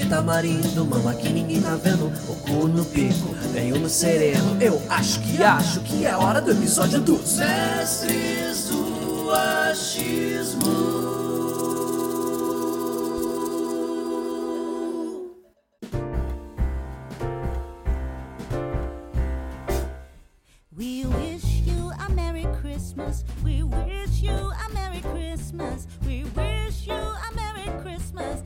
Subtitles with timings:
[0.00, 4.80] de tamarindo, mama que ninguém tá vendo O cu no pico, veio no sereno Eu
[4.88, 11.10] acho que acho que é hora do episódio dos Mestres do Achismo
[20.76, 21.62] We wish
[24.22, 25.86] you a Merry Christmas.
[26.06, 28.42] We wish you a Merry Christmas.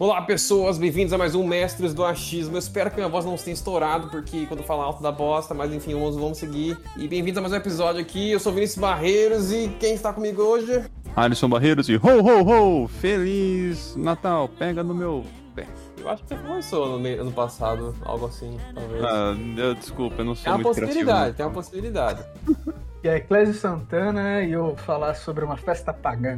[0.00, 2.54] Olá pessoas, bem-vindos a mais um Mestres do Achismo.
[2.54, 5.54] Eu espero que minha voz não tenha estourado, porque quando eu falar alto da bosta,
[5.54, 6.78] mas enfim, vamos, vamos seguir.
[6.96, 8.30] E bem-vindos a mais um episódio aqui.
[8.30, 10.84] Eu sou Vinícius Barreiros e quem está comigo hoje?
[11.16, 12.86] Alisson Barreiros e ho ho ho!
[12.86, 14.48] Feliz Natal!
[14.48, 15.24] Pega no meu
[15.56, 15.66] pé.
[15.98, 19.02] Eu acho que você começou no meio, ano passado, algo assim, talvez.
[19.04, 20.86] Ah, eu, desculpa, eu não tem sou uma muito criativo.
[20.86, 21.34] possibilidade, não.
[21.34, 22.24] tem uma possibilidade.
[23.00, 26.36] E é Clésio Santana e eu vou falar sobre uma festa pagã.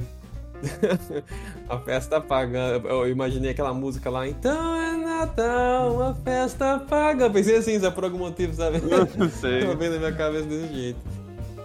[1.69, 2.81] A festa pagã.
[2.85, 7.31] Eu imaginei aquela música lá, então é Natal, uma festa pagã.
[7.31, 8.81] Pensei assim, sabe, por algum motivo, sabe?
[9.17, 9.65] Não sei.
[9.65, 10.99] Tô vendo na minha cabeça desse jeito.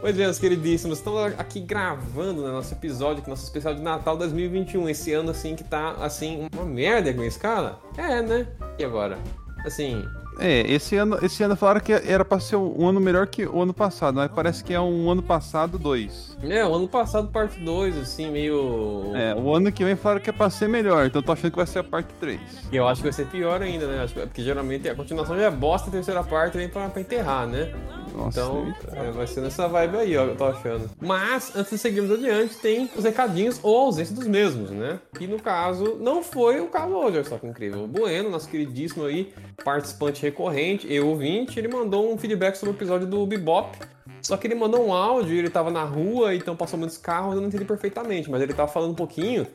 [0.02, 4.88] Pois bem, meus queridíssimos, estamos aqui gravando né, nosso episódio, nosso especial de Natal 2021.
[4.90, 7.78] Esse ano, assim, que tá, assim, uma merda com esse cara.
[7.98, 8.48] É, né?
[8.78, 9.18] E agora?
[9.66, 10.06] Assim,
[10.38, 13.62] É, esse ano, esse ano falaram que era pra ser um ano melhor que o
[13.62, 16.38] ano passado, mas parece que é um ano passado dois.
[16.44, 19.12] é, o ano passado, parte 2, assim, meio.
[19.16, 21.58] É, o ano que vem falaram que é pra ser melhor, então tô achando que
[21.58, 22.40] vai ser a parte 3.
[22.70, 24.06] E eu acho que vai ser pior ainda, né?
[24.14, 27.72] Porque geralmente a continuação já é bosta, a terceira parte vem pra, pra enterrar, né?
[28.16, 30.90] Nossa, Então, é, vai ser nessa vibe aí, ó, eu tô achando.
[31.02, 35.00] Mas, antes de seguirmos adiante, tem os recadinhos ou a ausência dos mesmos, né?
[35.18, 37.84] Que no caso, não foi o caso hoje, olha só que incrível.
[37.84, 42.78] O Bueno, nosso queridíssimo aí, participante recorrente, eu ouvinte, ele mandou um feedback sobre o
[42.78, 43.78] episódio do Bebop.
[44.26, 47.42] Só que ele mandou um áudio, ele tava na rua, então passou muitos carros, eu
[47.42, 49.46] não entendi perfeitamente, mas ele tava falando um pouquinho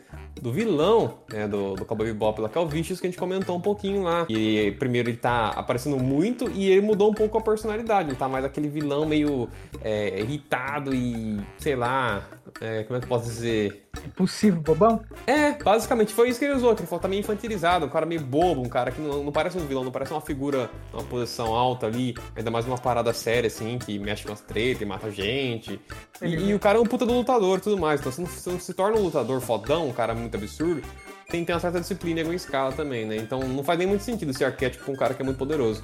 [0.41, 3.19] do vilão, né, do, do Cowboy Bebop lá, que é o Vicious, que a gente
[3.19, 4.27] comentou um pouquinho lá.
[4.29, 8.11] E primeiro ele tá aparecendo muito e ele mudou um pouco a personalidade.
[8.11, 9.49] Ele tá mais aquele vilão meio
[9.83, 12.29] é, irritado e, sei lá,
[12.61, 13.89] é, como é que eu posso dizer?
[14.07, 15.03] Impossível, bobão?
[15.27, 18.07] É, basicamente foi isso que ele usou, que ele falou tá meio infantilizado, um cara
[18.07, 21.03] meio bobo, um cara que não, não parece um vilão, não parece uma figura numa
[21.05, 24.85] posição alta ali, ainda mais uma parada séria, assim, que mexe com as tretas e
[24.85, 25.81] mata gente.
[26.23, 28.29] E, e o cara é um puta do lutador e tudo mais, então você não,
[28.29, 30.83] você não se torna um lutador fodão, um cara muito absurdo,
[31.29, 33.17] tem que ter uma certa disciplina em alguma escala também, né?
[33.17, 35.83] Então não faz nem muito sentido esse arquétipo com um cara que é muito poderoso.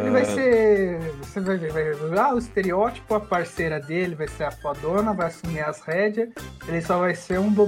[0.00, 0.98] Ele vai ser.
[1.22, 2.18] Você vai ver, vai ver.
[2.18, 6.30] Ah, o estereótipo, a parceira dele vai ser a fodona, vai assumir as rédeas.
[6.66, 7.64] Ele só vai ser um, bo-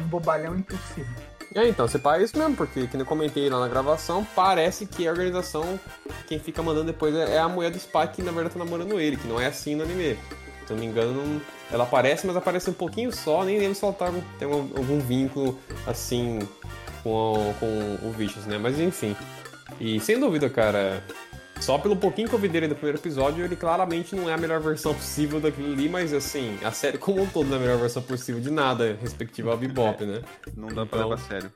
[0.00, 1.12] um bobalhão impossível.
[1.54, 5.08] É, então, você para isso mesmo, porque, que eu comentei lá na gravação, parece que
[5.08, 5.80] a organização,
[6.28, 9.00] quem fica mandando depois é é a mulher do Spike que na verdade tá namorando
[9.00, 10.16] ele, que não é assim no anime.
[10.64, 11.42] Se eu não me engano,
[11.72, 15.00] ela aparece, mas aparece um pouquinho só, nem lembro se ela tá, tem algum, algum
[15.00, 16.38] vínculo assim
[17.02, 18.56] com, com o Vicious, né?
[18.56, 19.16] Mas enfim.
[19.80, 21.02] E sem dúvida, cara,
[21.60, 24.36] só pelo pouquinho que eu vi dele no primeiro episódio, ele claramente não é a
[24.38, 27.60] melhor versão possível daquilo ali, mas assim, a série como um todo não é a
[27.62, 30.22] melhor versão possível de nada, respectivo ao Bebop, né?
[30.56, 31.52] Não dá pra Então- levar a sério.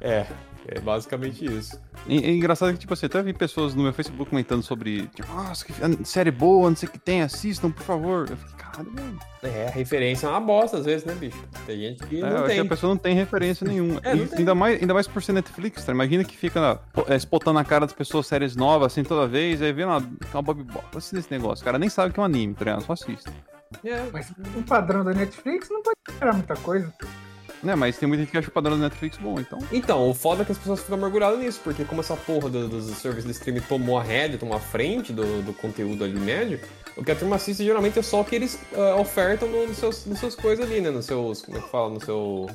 [0.00, 0.26] É,
[0.68, 1.80] é basicamente isso.
[2.06, 5.32] E, é engraçado que, tipo assim, até vi pessoas no meu Facebook comentando sobre, tipo,
[5.32, 5.72] nossa, que
[6.04, 8.26] série boa, não sei o que tem, assistam, por favor.
[8.30, 9.18] Eu fiquei, caralho, mano.
[9.42, 11.38] É, a referência é uma bosta às vezes, né, bicho?
[11.66, 12.60] Tem gente que É, não acho que tem.
[12.60, 14.00] a pessoa não tem referência nenhuma.
[14.02, 14.38] É, E tem.
[14.40, 15.92] ainda, mais, ainda mais por ser Netflix, tá?
[15.92, 19.72] Imagina que fica é, spotando a cara das pessoas séries novas, assim, toda vez, aí
[19.72, 19.98] vê uma,
[20.32, 20.84] uma Bob Bob.
[20.96, 21.62] Assista esse negócio.
[21.62, 22.82] O cara nem sabe que é um anime, tá ligado?
[22.84, 23.32] Só assista.
[23.84, 26.92] É, Mas o padrão da Netflix não pode esperar muita coisa.
[27.62, 29.58] Né, mas tem muita gente que acha o padrão da Netflix bom, então.
[29.72, 32.68] Então, o foda é que as pessoas ficam mergulhadas nisso, porque como essa porra do-
[32.68, 36.60] dos serviços de streaming tomou a rédea, tomou a frente do, do conteúdo ali médio,
[36.96, 39.78] o que a turma assiste geralmente é só o que eles ah, ofertam no- nos
[39.78, 40.90] seus, nos seus coisas ali, né?
[40.90, 41.42] Nos seus.
[41.42, 41.90] Como é que fala?
[41.90, 42.46] No seu.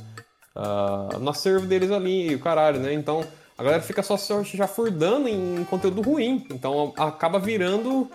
[0.56, 2.94] ah, no acervo deles ali, o caralho, né?
[2.94, 3.26] Então.
[3.58, 6.48] A galera fica só se chafurdando em conteúdo ruim.
[6.50, 8.10] Então acaba virando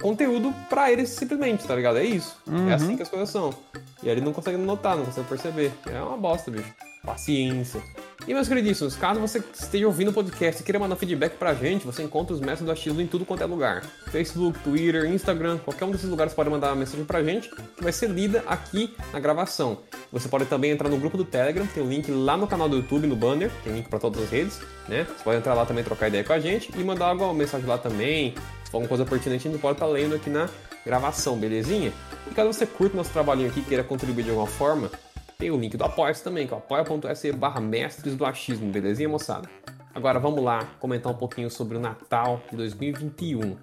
[0.00, 1.98] conteúdo pra eles simplesmente, tá ligado?
[1.98, 2.36] É isso.
[2.68, 3.50] É assim que as coisas são.
[4.02, 5.72] E aí ele não consegue notar, não consegue perceber.
[5.86, 6.72] É uma bosta, bicho.
[7.04, 7.82] Paciência.
[8.28, 11.86] E meus queridíssimos, caso você esteja ouvindo o podcast e queira mandar feedback pra gente,
[11.86, 13.82] você encontra os mestres do achismo em tudo quanto é lugar.
[14.10, 17.92] Facebook, Twitter, Instagram, qualquer um desses lugares pode mandar uma mensagem pra gente, que vai
[17.92, 19.78] ser lida aqui na gravação.
[20.12, 22.76] Você pode também entrar no grupo do Telegram, tem o link lá no canal do
[22.76, 25.06] YouTube, no banner, tem link pra todas as redes, né?
[25.16, 27.78] Você pode entrar lá também, trocar ideia com a gente e mandar alguma mensagem lá
[27.78, 28.34] também.
[28.72, 30.48] Alguma coisa pertinente, a gente pode estar lendo aqui na
[30.84, 31.92] gravação, belezinha?
[32.30, 34.90] E caso você curta nosso trabalhinho aqui queira contribuir de alguma forma,
[35.40, 39.48] tem o link do apoia também, que é apoia.se barra mestres do achismo, belezinha, moçada?
[39.94, 43.56] Agora vamos lá comentar um pouquinho sobre o Natal de 2021.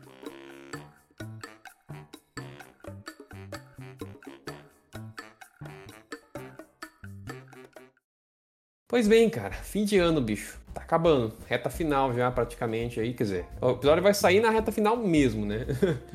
[8.88, 10.60] Pois bem, cara, fim de ano, bicho.
[10.88, 11.34] Acabando.
[11.46, 13.46] Reta final já, praticamente, aí, quer dizer.
[13.60, 15.66] O episódio vai sair na reta final mesmo, né?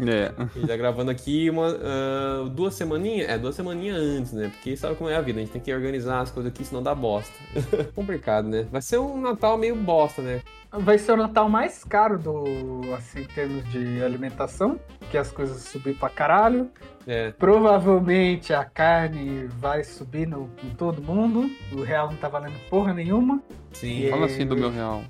[0.01, 0.33] É.
[0.57, 3.29] Gente tá gravando aqui uma, ah, duas semaninhas.
[3.29, 4.51] É, duas semaninhas antes, né?
[4.51, 6.83] Porque sabe como é a vida, a gente tem que organizar as coisas aqui, senão
[6.83, 7.35] dá bosta.
[7.95, 8.67] Complicado, né?
[8.73, 10.41] Vai ser um Natal meio bosta, né?
[10.73, 14.81] Vai ser o Natal mais caro do, assim, em termos de alimentação,
[15.11, 16.71] que as coisas subir pra caralho.
[17.07, 17.33] É.
[17.33, 21.51] Provavelmente a carne vai subir no, em todo mundo.
[21.73, 23.43] O real não tá valendo porra nenhuma.
[23.73, 24.09] Sim.
[24.11, 25.03] Fala assim do meu real.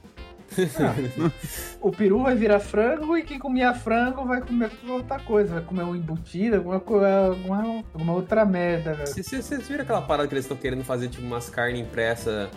[1.81, 5.55] O peru vai virar frango e quem comia frango vai comer outra coisa.
[5.55, 9.09] Vai comer um embutido, alguma, alguma, alguma outra merda, velho.
[9.09, 12.49] Vocês viram aquela parada que eles estão querendo fazer, tipo, umas carnes impressas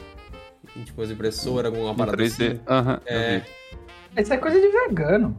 [0.76, 2.52] em, tipo, as impressoras, alguma parada 3D.
[2.52, 2.60] assim?
[2.68, 3.42] Aham, É.
[4.18, 5.38] Isso é coisa de vegano.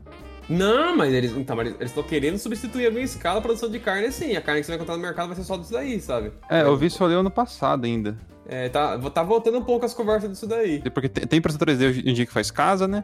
[0.48, 3.78] Não, mas eles então, mas eles estão querendo substituir a minha escala a produção de
[3.80, 4.36] carne assim.
[4.36, 6.32] A carne que você vai encontrar no mercado vai ser só disso daí, sabe?
[6.48, 8.16] É, eu vi isso ali ano passado ainda.
[8.48, 10.80] É, tá, tá voltando um pouco as conversas disso daí.
[10.90, 13.02] Porque tem, tem impressora 3D hoje em dia que faz casa, né?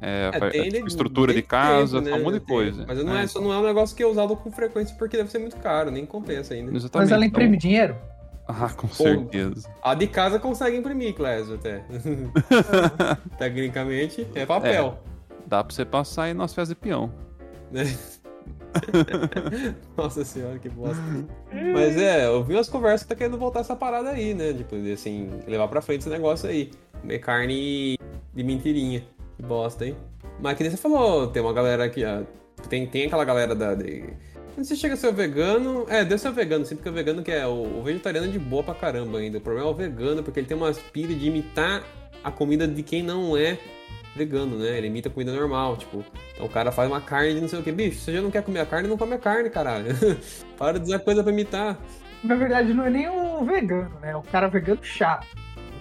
[0.00, 2.56] É, É, faz- tem é, ele estrutura de casa, tempo, faz um monte de Tem.
[2.56, 2.84] coisa.
[2.88, 5.16] Mas não é, só, então- não é um negócio que é usado com frequência porque
[5.16, 6.74] deve ser muito caro, nem compensa ainda.
[6.76, 7.08] Exatamente.
[7.08, 7.96] Mas ela então- imprime dinheiro.
[8.48, 9.70] Ah, com certeza.
[9.82, 11.82] A de casa consegue imprimir, Clésio, até.
[13.38, 14.98] Tecnicamente, é papel.
[15.54, 17.12] Dá pra você passar aí nas festas de peão.
[19.96, 21.00] Nossa senhora, que bosta.
[21.72, 24.52] Mas é, eu vi umas conversas que tá querendo voltar essa parada aí, né?
[24.52, 26.72] Tipo, assim, levar pra frente esse negócio aí.
[27.00, 27.96] Comer carne
[28.34, 29.04] de mentirinha.
[29.36, 29.96] Que bosta, hein?
[30.40, 32.24] Mas que nem você falou, tem uma galera aqui, ó.
[32.68, 33.76] Tem, tem aquela galera da.
[33.76, 34.12] De...
[34.56, 35.86] Sei se chega a ser vegano.
[35.88, 37.46] É, deve ser vegano, sim, porque o vegano que é.
[37.46, 39.38] O, o vegetariano é de boa pra caramba ainda.
[39.38, 41.84] O problema é o vegano, porque ele tem uma aspira de imitar
[42.24, 43.56] a comida de quem não é
[44.14, 44.76] vegano, né?
[44.78, 46.04] Ele imita comida normal, tipo.
[46.34, 47.72] Então o cara faz uma carne de não sei o que.
[47.72, 49.86] Bicho, você já não quer comer a carne, não come a carne, caralho.
[50.56, 51.78] Para de dizer coisa pra imitar.
[52.22, 54.12] Na verdade, não é nem o vegano, né?
[54.12, 55.26] É o cara vegano chato.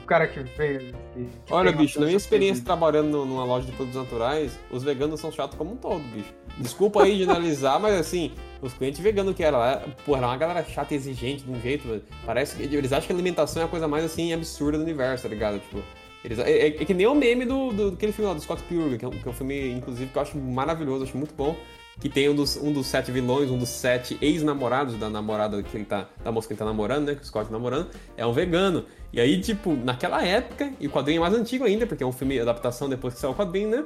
[0.04, 0.80] O cara que veio.
[1.14, 5.32] que- Olha, bicho, na minha experiência trabalhando numa loja de produtos naturais, os veganos são
[5.32, 6.34] chatos como um todo, bicho.
[6.58, 10.64] Desculpa aí generalizar, mas assim, os clientes veganos que era lá, porra, era uma galera
[10.66, 12.04] chata e exigente de um jeito, velho.
[12.26, 15.24] Parece que eles acham que a alimentação é a coisa mais assim absurda do universo,
[15.24, 15.60] tá ligado?
[15.60, 15.82] Tipo,
[16.24, 18.64] eles, é, é- é que nem o meme do, do, daquele filme lá, do Scott
[18.64, 21.34] Pilgrim, que é, um, que é um filme, inclusive, que eu acho maravilhoso, acho muito
[21.36, 21.56] bom.
[22.00, 25.78] Que tem um dos, um dos sete vilões, um dos sete ex-namorados da namorada que
[25.78, 26.10] ele tá.
[26.24, 27.16] Da moça que ele tá namorando, né?
[27.16, 28.86] Que o Scott tá namorando, é um vegano.
[29.12, 32.12] E aí, tipo, naquela época, e o quadrinho é mais antigo ainda, porque é um
[32.12, 33.86] filme adaptação depois que saiu o quadrinho, né?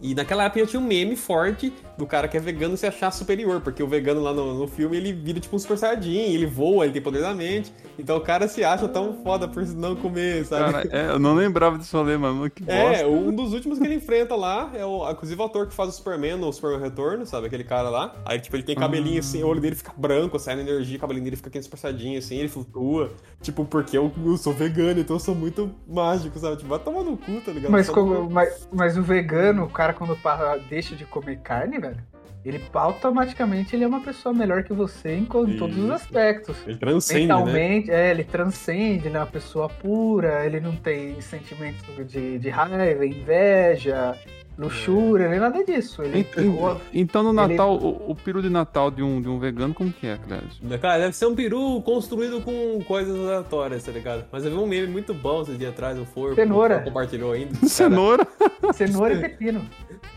[0.00, 3.10] E naquela época já tinha um meme forte do cara que é vegano se achar
[3.10, 6.46] superior, porque o vegano lá no, no filme ele vira tipo um super saiyajin, ele
[6.46, 7.72] voa, ele tem poder da mente.
[7.98, 10.72] Então o cara se acha tão foda por não comer, sabe?
[10.72, 12.48] Cara, é, eu não lembrava desse rolê, mano.
[12.48, 13.06] Que É, bosta.
[13.08, 15.92] um dos últimos que ele enfrenta lá é o, inclusive o ator que faz o
[15.92, 17.46] Superman no Superman Retorno, sabe?
[17.48, 18.14] Aquele cara lá.
[18.24, 21.00] Aí, tipo, ele tem cabelinho assim, o olho dele fica branco, sai na energia, o
[21.00, 23.10] cabelinho dele fica aquele esparçadinho assim, ele flutua.
[23.42, 26.56] Tipo, porque eu, eu sou vegano, então eu sou muito mágico, sabe?
[26.56, 27.70] Tipo, vai tomar no cu, tá ligado?
[27.72, 30.16] Mas, como- mas, mas o vegano, o cara quando
[30.68, 31.98] deixa de comer carne, velho,
[32.48, 36.56] ele automaticamente ele é uma pessoa melhor que você em, todos os aspectos.
[36.66, 37.34] Ele transcende, né?
[37.34, 42.48] Mentalmente, é, ele transcende, ele é uma pessoa pura, ele não tem sentimentos de, de
[42.48, 44.16] raiva, inveja,
[44.58, 46.02] luxúria, nem nada disso.
[46.02, 49.38] Ele Então, então no Ele- Natal, o, o peru de Natal de um, de um
[49.38, 50.78] vegano, como que é, Clésio?
[50.80, 54.24] Cara, deve ser um peru construído com coisas aleatórias, tá ligado?
[54.32, 56.80] Mas eu vi um meme muito bom esses dias atrás, o For Cenoura.
[56.80, 57.54] compartilhou ainda.
[57.68, 58.26] Cenoura?
[58.74, 59.64] cenoura e pepino.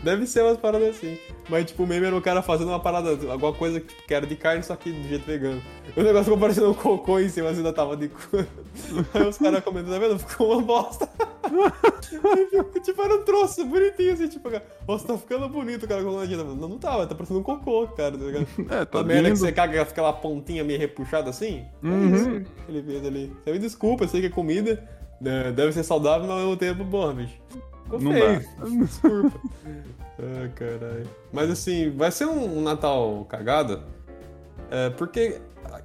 [0.02, 1.16] Deve ser umas paradas assim.
[1.48, 4.34] Mas, tipo, o meme era o cara fazendo uma parada, alguma coisa que, era de
[4.36, 5.60] carne, só que do jeito vegano.
[5.96, 8.18] O negócio ficou parecendo um cocô em cima, assim, ainda tava de cu.
[9.14, 10.18] Aí os caras comentando, tá vendo?
[10.18, 11.08] Ficou uma bosta.
[12.82, 16.26] Tipo, era um troço bonitinho, assim, tipo, cara, nossa, tá ficando bonito, cara, colocando na
[16.26, 16.44] dieta.
[16.44, 18.46] Não, não tava, tá parecendo um cocô, cara, tá ligado?
[18.70, 21.64] É, tá A merda que você caga, aquela pontinha meio repuxada assim.
[21.82, 22.14] É Uhum.
[22.14, 23.32] isso que ele fez ali.
[23.44, 24.82] Você me desculpa, eu sei que é comida,
[25.20, 27.34] né, deve ser saudável, mas ao mesmo tempo, porra, bicho.
[28.00, 28.40] Não dá.
[28.84, 29.40] Desculpa.
[30.18, 31.06] ah, caralho.
[31.32, 33.82] Mas assim, vai ser um Natal cagado,
[34.70, 35.38] é, porque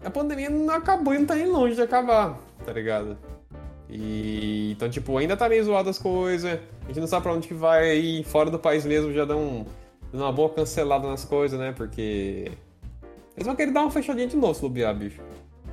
[0.04, 3.18] a pandemia não acabou e não tá nem longe de acabar, tá ligado?
[3.90, 6.60] E então, tipo, ainda tá meio zoado as coisas.
[6.84, 8.24] A gente não sabe pra onde que vai aí.
[8.24, 9.66] Fora do país mesmo já dá um,
[10.12, 11.72] dá uma boa cancelada nas coisas, né?
[11.72, 12.52] Porque.
[13.36, 15.22] Eles vão querer dar uma fechadinha de novo se bobear, bicho.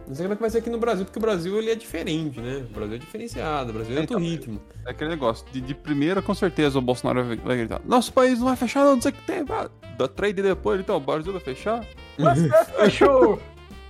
[0.07, 1.75] Não sei como é que vai ser aqui no Brasil, porque o Brasil ele é
[1.75, 2.63] diferente, né?
[2.71, 4.61] O Brasil é diferenciado, o Brasil é outro Então, ritmo.
[4.85, 8.49] É aquele negócio, de, de primeira, com certeza, o Bolsonaro vai, gritar: Nosso país não
[8.49, 9.43] vai fechar, não, não sei o que tem.
[9.45, 11.85] vai." Da trade depois, então, o Brasil vai fechar?
[12.19, 13.41] O STF fechou!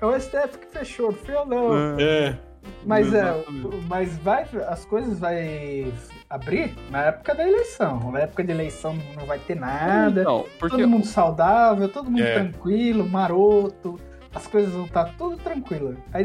[0.01, 1.99] É o STF que fechou, não fui eu não.
[1.99, 2.39] É.
[2.87, 3.87] Mas é, Exatamente.
[3.89, 5.93] mas vai, as coisas vai
[6.29, 8.11] abrir na época da eleição.
[8.13, 10.23] Na época de eleição não vai ter nada.
[10.23, 10.77] Não, porque.
[10.77, 12.35] todo mundo saudável, todo mundo É.
[12.35, 13.99] tranquilo, maroto.
[14.35, 15.97] As coisas vão estar tudo tranquilo.
[16.13, 16.25] Aí,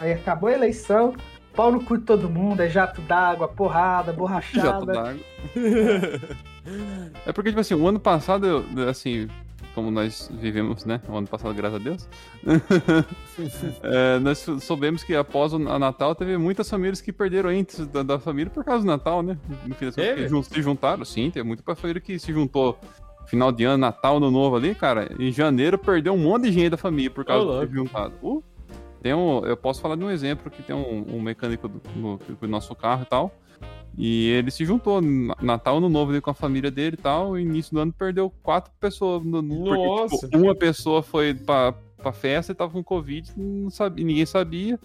[0.00, 1.14] aí acabou a eleição,
[1.54, 4.86] pau no cu de todo mundo, é jato d'água, porrada, Jato borrachada.
[4.92, 5.16] d'água.
[7.26, 9.28] é porque, tipo assim, o ano passado, eu- assim,
[9.74, 11.00] como nós vivemos, né?
[11.08, 12.08] O ano passado, graças a Deus.
[13.82, 18.02] é, nós sou- soubemos que após o Natal teve muitas famílias que perderam entes da,
[18.02, 19.36] da família por causa do Natal, né?
[19.66, 22.78] No fim das contas, se juntaram, sim, tem muita família que se juntou
[23.26, 25.10] final de ano, Natal, Ano Novo ali, cara.
[25.18, 28.14] Em janeiro perdeu um monte de gente da família por causa ter juntado.
[28.22, 28.42] Uh,
[29.02, 32.18] tem um, eu posso falar de um exemplo que tem um, um mecânico do, no-
[32.40, 33.34] do nosso carro e tal.
[33.96, 37.38] E ele se juntou na- Natal, Ano Novo com a família dele e tal.
[37.38, 39.24] E início do ano perdeu quatro pessoas.
[39.24, 40.28] No, no- porque, Nossa.
[40.28, 44.78] tipo, uma pessoa foi pra, pra festa e tava com Covid, não sabia, ninguém sabia.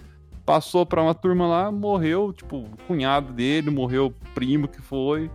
[0.45, 5.29] Passou pra uma turma lá, morreu, tipo, o cunhado dele, morreu o primo que foi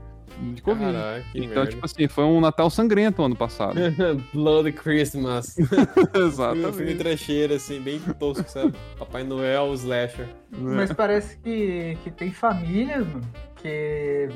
[0.55, 0.93] de Covid.
[0.93, 1.67] Caraca, que então, merda.
[1.71, 3.75] tipo assim, foi um Natal sangrento ano passado.
[4.35, 5.55] Bloody Christmas.
[5.55, 6.95] Filme Exatamente.
[6.97, 8.75] trecheiro, assim, bem tosco, sabe?
[8.99, 10.27] Papai Noel, slasher.
[10.51, 13.23] Mas parece que, que tem famílias mano,
[13.65, 14.29] que,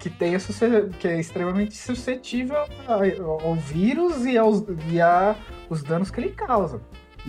[0.00, 0.34] que, tem
[0.98, 5.36] que é extremamente suscetível ao vírus e aos e a,
[5.70, 6.80] os danos que ele causa.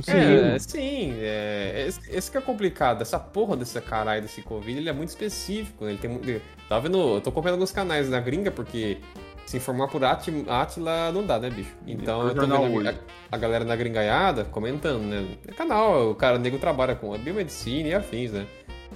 [0.02, 0.12] Sim.
[0.12, 3.02] É, sim, é, esse, esse que é complicado.
[3.02, 5.86] Essa porra desse caralho desse Covid, ele é muito específico.
[5.86, 5.92] né?
[5.92, 6.42] Ele tem muito.
[6.68, 6.98] Tá vendo?
[7.16, 8.98] Eu tô acompanhando alguns canais da gringa, porque
[9.46, 11.74] se informar por Ati- Atila não dá, né, bicho?
[11.88, 12.94] Então eu tô vendo a,
[13.32, 15.38] a galera da gringaiada comentando, né?
[15.48, 18.46] É canal, o cara nego trabalha com a biomedicina e afins, né?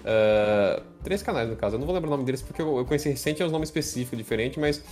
[0.06, 1.76] Ah, três canais, no caso.
[1.76, 3.64] Eu não vou lembrar o nome deles porque eu, eu conheci recente, é um nome
[3.64, 4.84] específico diferente, mas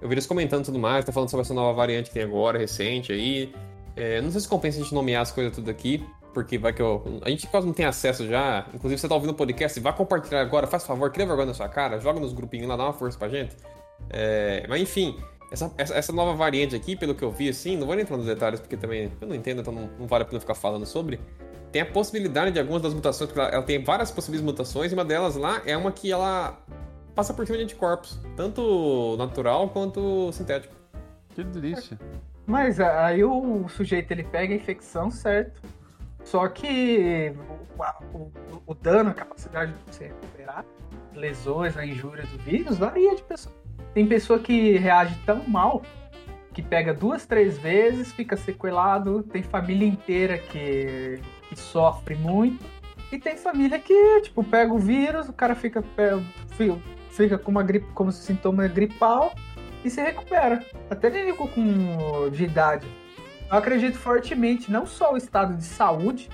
[0.00, 2.58] eu vi eles comentando tudo mais, tá falando sobre essa nova variante que tem agora,
[2.58, 3.52] recente aí.
[3.96, 6.82] É, não sei se compensa a gente nomear as coisas tudo aqui, porque vai que
[6.82, 7.20] eu.
[7.22, 8.66] A gente quase não tem acesso já.
[8.74, 11.68] Inclusive, você tá ouvindo o podcast, vá compartilhar agora, faz favor, cria vergonha na sua
[11.68, 13.56] cara, joga nos grupinhos lá, dá uma força pra gente.
[14.10, 15.16] É, mas enfim,
[15.50, 18.26] essa, essa, essa nova variante aqui, pelo que eu vi, assim, não vou entrar nos
[18.26, 21.20] detalhes, porque também eu não entendo, então não, não vale a pena ficar falando sobre.
[21.74, 24.94] Tem a possibilidade de algumas das mutações, porque ela, ela tem várias possíveis mutações, e
[24.94, 26.56] uma delas lá é uma que ela
[27.16, 30.72] passa por cima de anticorpos, tanto natural quanto sintético.
[31.34, 31.98] Que delícia.
[32.46, 35.60] Mas a- aí o sujeito ele pega a infecção, certo?
[36.22, 37.32] Só que
[38.14, 38.32] o, o-
[38.68, 40.64] o dano, a capacidade de você recuperar
[41.12, 43.52] lesões, a injúria do vírus varia de pessoa.
[43.92, 45.82] Tem pessoa que reage tão mal
[46.52, 49.24] que pega duas, três vezes, fica sequelado.
[49.24, 51.18] Tem família inteira que,
[51.54, 52.64] que sofre muito.
[53.12, 55.82] E tem família que, tipo, pega o vírus, o cara fica,
[57.10, 59.32] fica com uma gripe, como sintoma gripal
[59.84, 60.64] e se recupera.
[60.90, 62.86] Até nego com de idade.
[63.50, 66.28] Eu acredito fortemente não só o estado de saúde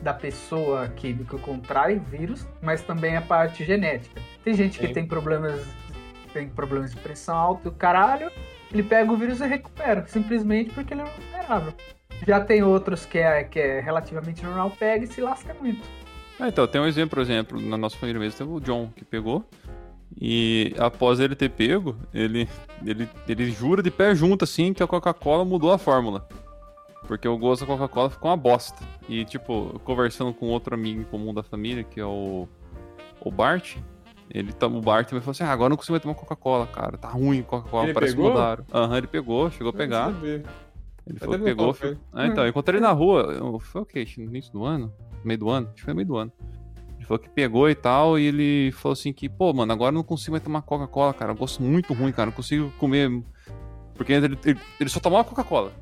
[0.00, 4.20] da pessoa que, que contrai o vírus, mas também a parte genética.
[4.42, 5.64] Tem gente que tem problemas,
[6.32, 8.30] tem problemas de pressão alta o caralho,
[8.72, 11.74] ele pega o vírus e recupera, simplesmente porque ele é vulnerável.
[12.26, 15.82] Já tem outros que é, que é relativamente normal, pega e se lasca muito.
[16.38, 19.04] Ah, então, tem um exemplo, por exemplo, na nossa família mesmo, teve o John que
[19.04, 19.44] pegou.
[20.20, 22.48] E após ele ter pego, ele,
[22.84, 26.28] ele, ele jura de pé junto, assim, que a Coca-Cola mudou a fórmula.
[27.06, 28.82] Porque o gosto da Coca-Cola ficou uma bosta.
[29.08, 32.46] E, tipo, conversando com outro amigo em comum da família, que é o,
[33.20, 33.76] o Bart,
[34.30, 36.96] ele, o Bart também falou assim: ah, agora eu não consigo mais tomar Coca-Cola, cara.
[36.96, 38.32] Tá ruim a Coca-Cola, parece que pegou?
[38.32, 38.64] mudaram.
[38.72, 40.12] Aham, ele pegou, chegou a pegar.
[41.06, 41.74] Ele Mas falou que deve pegou.
[41.74, 41.98] Foi...
[42.12, 43.22] Ah, então, eu encontrei ele na rua.
[43.32, 44.06] eu- Foi o quê?
[44.18, 44.92] No início do ano?
[45.24, 45.66] Meio do ano?
[45.66, 46.32] Acho que foi no meio do ano.
[46.96, 49.96] Ele falou que pegou e tal, e ele falou assim que, pô, mano, agora eu
[49.96, 51.32] não consigo mais tomar Coca-Cola, cara.
[51.32, 52.26] Eu gosto muito ruim, cara.
[52.26, 53.10] Não consigo comer.
[53.94, 55.72] Porque ele, ele, ele só tomava Coca-Cola.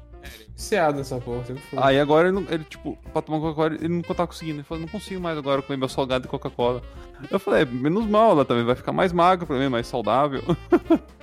[0.54, 1.78] Viciado nessa porra, sempre foi.
[1.82, 4.56] Aí agora ele, ele, tipo, pra tomar Coca-Cola, ele não tá conseguindo.
[4.58, 6.82] Ele falou, não consigo mais agora comer meu salgado de Coca-Cola.
[7.30, 10.42] Eu falei, é, menos mal, ela também vai ficar mais magro pra mim, mais saudável.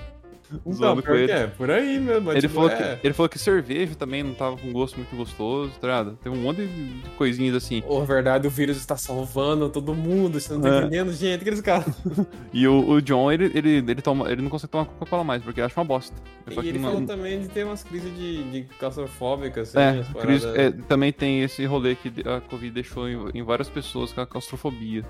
[0.66, 1.30] então, pior ele.
[1.32, 2.22] é, por aí mesmo.
[2.22, 2.96] mas, Ele tipo, falou, é...
[2.96, 6.18] que, ele falou que cerveja também não tava com gosto muito gostoso, tá ligado?
[6.22, 7.82] Teve um monte de coisinhas assim.
[7.86, 10.78] Ô, verdade, o vírus está salvando todo mundo, você não tá É.
[10.78, 11.86] entendendo, gente, aqueles caras.
[12.52, 15.60] E o, o John, ele, ele, ele, toma, ele não consegue tomar Coca-Cola mais, porque
[15.60, 16.16] ele acha uma bosta.
[16.46, 20.00] Ele E ele não- falou também de ter umas crises de, de claustrofóbicas, assim, É,
[20.00, 23.68] as Cris, paradas- é, também tem esse rolê que a Covid deixou em, em várias
[23.68, 25.04] pessoas com a claustrofobia.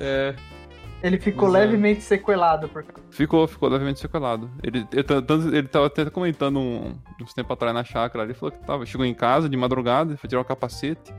[0.00, 0.34] É.
[1.02, 1.64] Ele ficou Exato.
[1.64, 2.68] levemente sequelado.
[2.68, 2.92] Porque...
[3.10, 4.50] Ficou, ficou levemente sequelado.
[4.62, 8.64] Ele, ele, ele tava até comentando um, uns tempos atrás na chácara, ele falou que
[8.66, 11.14] tava, chegou em casa de madrugada, foi tirar o capacete.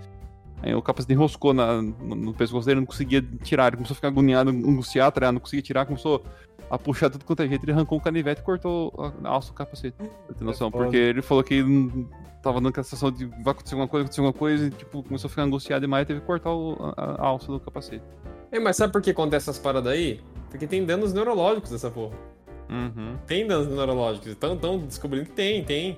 [0.61, 3.67] Aí o capacete enroscou na, no, no pescoço dele, não conseguia tirar.
[3.67, 6.21] Ele começou a ficar agoniado, angustiado, tá não conseguia tirar, começou
[6.69, 7.63] a puxar tudo quanto é jeito.
[7.63, 9.95] Ele arrancou um canivete e cortou a, a alça do capacete.
[9.97, 10.83] Pra ter noção, foda.
[10.83, 11.63] porque ele falou que
[12.43, 15.27] tava dando aquela sensação de vai acontecer alguma coisa, acontecer alguma coisa, e tipo, começou
[15.27, 18.03] a ficar angustiado demais e teve que cortar o- a, a alça do capacete.
[18.51, 20.21] É, mas sabe por que acontece essas paradas aí?
[20.49, 22.15] Porque tem danos neurológicos dessa porra.
[22.69, 23.17] Uhum.
[23.25, 24.31] Tem danos neurológicos.
[24.31, 25.97] Então, estão descobrindo que tem, tem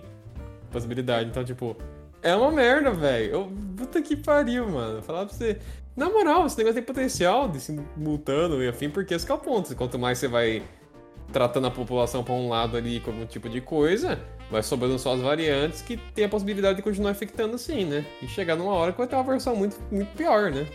[0.71, 1.29] possibilidade.
[1.29, 1.75] Então, tipo,
[2.21, 3.51] é uma merda, velho.
[3.77, 5.01] Puta que pariu, mano.
[5.01, 5.57] Falar pra você.
[5.95, 9.35] Na moral, esse negócio tem potencial de se multando e afim, porque esse que é
[9.35, 9.75] o ponto.
[9.75, 10.63] Quanto mais você vai
[11.31, 15.13] tratando a população pra um lado ali com algum tipo de coisa, vai sobrando só
[15.13, 18.05] as variantes que tem a possibilidade de continuar infectando assim, né?
[18.21, 20.67] E chegar numa hora que vai ter uma versão muito, muito pior, né?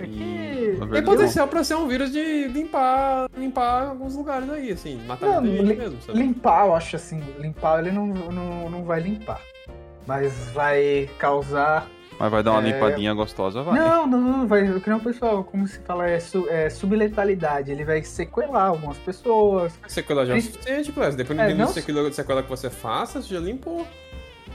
[0.00, 0.76] É que...
[0.78, 5.26] Tem verdade, potencial pra ser um vírus de limpar, limpar alguns lugares aí, assim, matar
[5.26, 6.18] Não, li- mesmo, sabe?
[6.18, 9.40] limpar, eu acho assim, limpar ele não, não, não vai limpar.
[10.06, 11.86] Mas vai causar.
[12.18, 12.72] Mas vai dar uma É.
[12.72, 13.78] limpadinha gostosa, vai.
[13.78, 14.68] Não, não, não, vai.
[14.70, 17.70] O que não, pessoal, como se fala, é, su, é subletalidade.
[17.70, 19.78] Ele vai sequelar algumas pessoas.
[19.86, 21.16] Sequela já é o suficiente, Clécio.
[21.16, 23.86] Dependendo É, do não de sequela, sequela que você faça, você já limpou.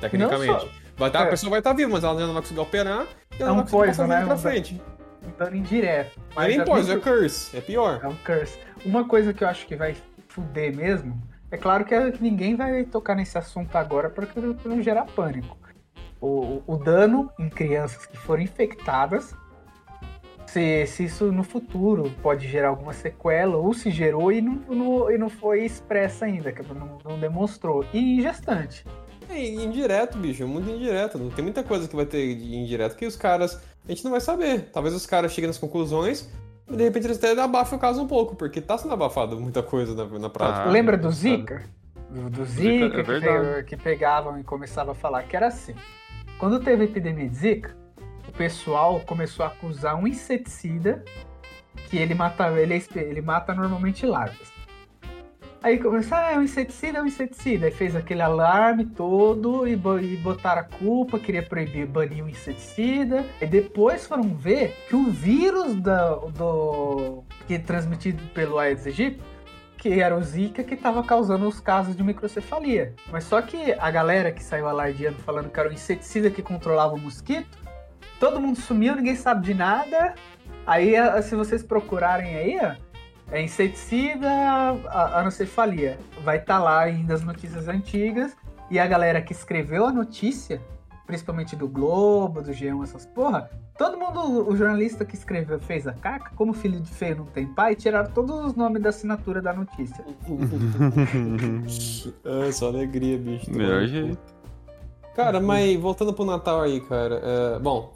[0.01, 0.51] Tecnicamente.
[0.51, 1.23] Não só- Vai tá, é.
[1.23, 3.45] A pessoa vai estar viva, mas ela já não vai conseguir operar e ela É
[3.45, 4.25] não vai conseguir passar né?
[4.25, 4.81] pra frente.
[5.37, 6.19] Dano indireto.
[6.35, 7.57] Não é nem é poison, é muito- curse.
[7.57, 7.99] É pior.
[8.03, 8.57] É um curse.
[8.85, 9.95] Uma coisa que eu acho que vai
[10.27, 14.27] fuder mesmo, é claro que ninguém vai tocar nesse assunto agora para
[14.65, 15.57] não gerar pânico.
[16.19, 19.35] O, o- dano em crianças que foram infectadas,
[20.47, 25.11] se, se isso no futuro pode gerar alguma sequela, ou se gerou e não, não-
[25.11, 27.85] e não foi expressa ainda, que não, não demonstrou.
[27.93, 28.85] E gestante.
[29.29, 30.47] É indireto, bicho.
[30.47, 31.17] Muito indireto.
[31.17, 33.59] Não tem muita coisa que vai ter de indireto que os caras.
[33.85, 34.69] A gente não vai saber.
[34.71, 36.29] Talvez os caras cheguem nas conclusões.
[36.69, 39.61] E de repente eles até abafem o caso um pouco, porque tá sendo abafado muita
[39.61, 40.63] coisa na, na prática.
[40.63, 41.11] Ah, Lembra do?
[41.11, 41.63] Zika?
[42.09, 45.47] Do, do Zika, Zika, é que, pe- que pegavam e começavam a falar que era
[45.47, 45.75] assim.
[46.39, 47.75] Quando teve a epidemia de Zika,
[48.27, 51.03] o pessoal começou a acusar um inseticida
[51.89, 54.52] que ele mata, ele, é ele mata normalmente larvas.
[55.63, 57.67] Aí começou, ah, é um inseticida, é um inseticida.
[57.67, 63.25] Aí fez aquele alarme todo e, bo- botaram a culpa, queria proibir, banir o inseticida.
[63.41, 69.21] E depois foram ver que o vírus da, do, que é transmitido pelo Aedes aegypti
[69.77, 72.93] que era o Zika que estava causando os casos de microcefalia.
[73.11, 76.93] Mas só que a galera que saiu alardeando falando que era o inseticida que controlava
[76.93, 77.57] o mosquito,
[78.17, 80.15] todo mundo sumiu, ninguém sabe de nada.
[80.65, 82.57] Aí, a- se vocês procurarem aí,
[83.33, 85.99] é inseticida a- anocefalia.
[86.23, 88.35] Vai estar lá ainda as notícias antigas.
[88.71, 90.61] E a galera que escreveu a notícia,
[91.05, 95.93] principalmente do Globo, do G1, essas porra, todo mundo, o jornalista que escreveu, fez a
[95.93, 99.51] caca, como filho de feio não tem pai, tiraram todos os nomes da assinatura da
[99.53, 100.03] notícia.
[102.25, 103.51] É, só alegria, bicho.
[103.51, 104.17] Melhor jeito.
[105.15, 107.21] Cara, mas voltando pro Natal aí, cara.
[107.23, 107.93] é, bom,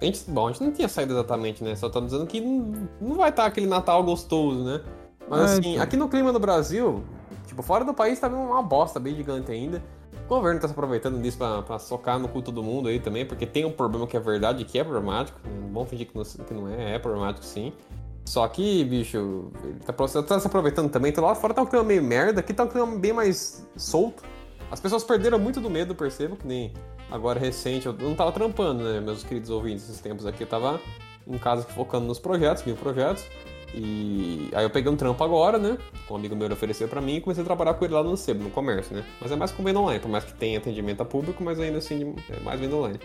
[0.00, 1.76] a gente, bom, a gente não tinha saído exatamente, né?
[1.76, 4.80] Só tá dizendo que não, não vai estar aquele Natal gostoso, né?
[5.28, 5.82] Mas É, assim, então.
[5.82, 7.04] aqui no clima do Brasil,
[7.46, 9.82] tipo, fora do país tá uma bosta bem gigante ainda.
[10.24, 13.26] O governo tá se aproveitando disso pra, pra socar no cu todo mundo aí também,
[13.26, 15.38] porque tem um problema que é verdade, que é problemático.
[15.44, 17.72] Não vamos fingir que não, que não é, é problemático sim.
[18.24, 21.10] Só que, bicho, ele tá, tá se aproveitando também.
[21.10, 24.22] Então lá fora tá um clima meio merda, aqui tá um clima bem mais solto.
[24.70, 26.72] As pessoas perderam muito do medo, percebo, que nem
[27.10, 30.80] agora recente, eu não tava trampando, né, meus queridos ouvintes, esses tempos aqui, eu tava
[31.26, 33.24] em casa focando nos projetos, mil projetos.
[33.72, 35.78] E aí eu peguei um trampo agora, né?
[36.10, 38.42] Um amigo meu ofereceu pra mim e comecei a trabalhar com ele lá no sebo,
[38.42, 39.04] no comércio, né?
[39.20, 41.78] Mas é mais com venda online, por mais que tenha atendimento a público, mas ainda
[41.78, 42.98] assim é mais venda online.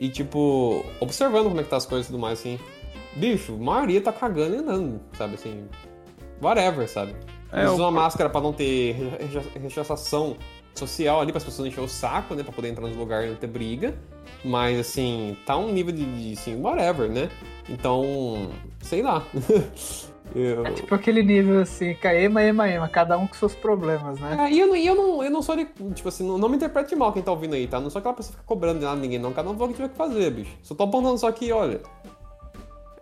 [0.00, 2.58] E tipo, observando como é que tá as coisas e tudo mais, assim.
[3.14, 5.64] Bicho, a maioria tá cagando e andando, sabe assim.
[6.42, 7.14] Whatever, sabe?
[7.52, 10.36] É, Eles o- usam a máscara pra não ter recha- rechaçação
[10.78, 12.42] social ali, para as pessoas encher o saco, né?
[12.42, 13.94] Pra poder entrar no lugar e não ter briga.
[14.44, 17.30] Mas, assim, tá um nível de, de assim, whatever, né?
[17.68, 19.24] Então, sei lá.
[20.34, 20.66] eu...
[20.66, 24.36] É tipo aquele nível assim, ca- ema, ema, ema, cada um com seus problemas, né?
[24.46, 25.64] É, e eu, não, eu, não, eu não sou de.
[25.94, 27.80] Tipo assim, não, não me interprete mal quem tá ouvindo aí, tá?
[27.80, 29.32] Não sou aquela pessoa que fica cobrando de nada ninguém, não.
[29.32, 30.56] Cada um faz o que tiver que fazer, bicho.
[30.62, 31.80] Só tô apontando só que, olha.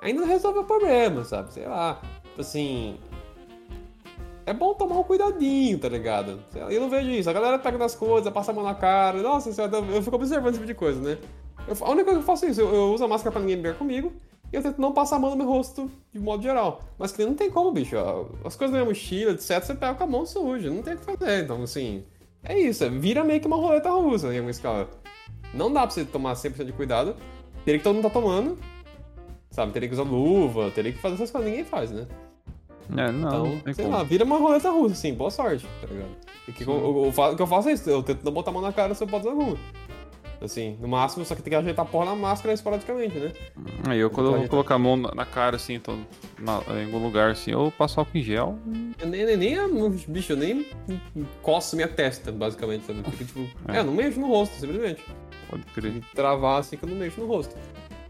[0.01, 1.53] Ainda não resolveu o problema, sabe?
[1.53, 2.01] Sei lá.
[2.23, 2.99] Tipo assim.
[4.47, 6.43] É bom tomar um cuidadinho, tá ligado?
[6.69, 7.31] Eu não vejo isso.
[7.31, 9.23] A galera pega nas coisas, passa a mão na cara.
[9.23, 11.19] Nossa senhora, eu fico observando esse tipo de coisa, né?
[11.67, 12.61] Eu- a única coisa que eu faço é isso.
[12.61, 14.13] Eu, eu uso a máscara pra ninguém beber comigo.
[14.53, 16.83] E eu tento não passar a mão no meu rosto de modo geral.
[16.99, 17.97] Mas que não tem como, bicho.
[18.45, 20.71] As coisas na minha mochila, etc., você pega com a mão suja.
[20.71, 21.43] Não tem o que fazer.
[21.45, 22.05] Então, assim.
[22.43, 22.85] É isso.
[22.85, 24.89] é- Vira meio que uma roleta russa em alguma escala.
[25.55, 27.17] Não dá pra você tomar 100% de cuidado.
[27.65, 28.59] Teria que todo mundo tá tomando.
[29.51, 29.73] Sabe?
[29.73, 31.49] Teria que usar luva, teria que fazer essas coisas.
[31.49, 32.07] Ninguém faz, né?
[32.97, 33.97] É, não, Então, não sei como.
[33.97, 36.11] lá, vira uma roleta russa, assim, boa sorte, tá ligado?
[36.47, 38.62] E que eu- o que eu faço é isso, eu tento não botar a mão
[38.62, 39.57] na cara se eu boto na rua.
[40.40, 43.33] Assim, no máximo, só que tem que ajeitar a porra na máscara esporadicamente, né?
[43.88, 45.97] Aí eu, quando eu vou colocar a mão na, cara, assim, tô
[46.38, 48.59] na- em algum lugar, assim, eu passo álcool em gel.
[49.01, 50.66] Eu nem, nem, nem bicho, eu nem
[51.40, 53.03] coço minha testa, basicamente, sabe?
[53.12, 53.40] Fica tipo.
[53.68, 53.77] É.
[53.77, 55.03] É, eu não mexo no rosto, simplesmente.
[55.49, 55.92] Pode crer.
[55.92, 57.57] Me travar assim que eu não mexo no rosto.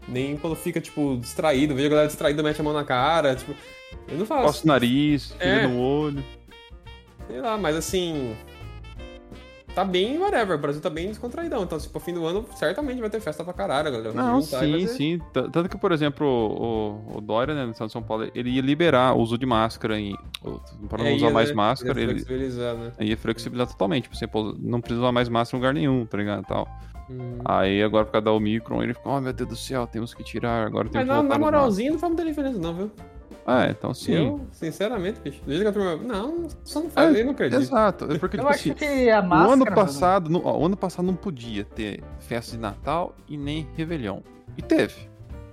[0.07, 3.53] Nem quando fica, tipo, distraído, vejo a galera distraída, mete a mão na cara, tipo.
[4.07, 4.63] Eu não faço.
[4.63, 5.65] O nariz, É.
[5.67, 6.23] no olho.
[7.27, 8.35] Sei lá, mas assim.
[9.73, 10.55] Tá bem, whatever.
[10.55, 11.63] O Brasil tá bem descontraídão.
[11.63, 14.11] Então, tipo, fim do ano certamente vai ter festa pra caralho, galera.
[14.13, 15.21] vai Não, e sim, sim.
[15.33, 18.51] Tanto que, por exemplo, o, o, o Dória, né, no estado de São Paulo, ele
[18.51, 20.15] ia liberar o uso de máscara em.
[20.87, 21.55] Para não É, usar ia, mais né?
[21.55, 22.91] máscara, Ia ele flexibilizar, né?
[23.01, 24.03] ia flexibilizar totalmente.
[24.03, 26.45] Tipo, você pô, não precisa usar mais máscara em lugar nenhum, tá ligado?
[26.45, 26.67] Tal.
[27.09, 27.37] Hum.
[27.45, 30.23] Aí agora por causa da Omicron, ele ficou, oh meu Deus do céu, temos que
[30.23, 32.91] tirar, agora Mas que na, voltar na moralzinha não faz muita diferença, não, viu?
[33.47, 34.13] É, então sim.
[34.13, 35.39] Eu, sinceramente, bicho.
[35.45, 35.95] Desde que a turma.
[35.97, 37.61] Não, só não faz, É, eu não acredito.
[37.61, 39.53] Exato, é porque, Eu tipo acho assim, que a o máscara.
[39.53, 43.67] ano passado, no, ó, o ano passado não podia ter festa de Natal e nem
[43.75, 44.21] Réveillon.
[44.57, 44.95] E teve.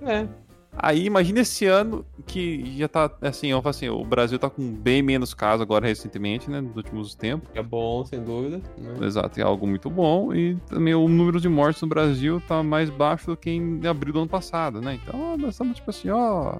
[0.01, 0.27] É.
[0.75, 4.71] Aí imagina esse ano que já tá, assim, eu falo assim, o Brasil tá com
[4.73, 7.49] bem menos casos agora recentemente, né, nos últimos tempos.
[7.53, 8.61] É bom, sem dúvida.
[8.77, 9.05] né?
[9.05, 10.33] Exato, é algo muito bom.
[10.33, 14.13] E também o número de mortes no Brasil tá mais baixo do que em abril
[14.13, 14.99] do ano passado, né?
[15.01, 16.57] Então nós estamos tipo assim, ó.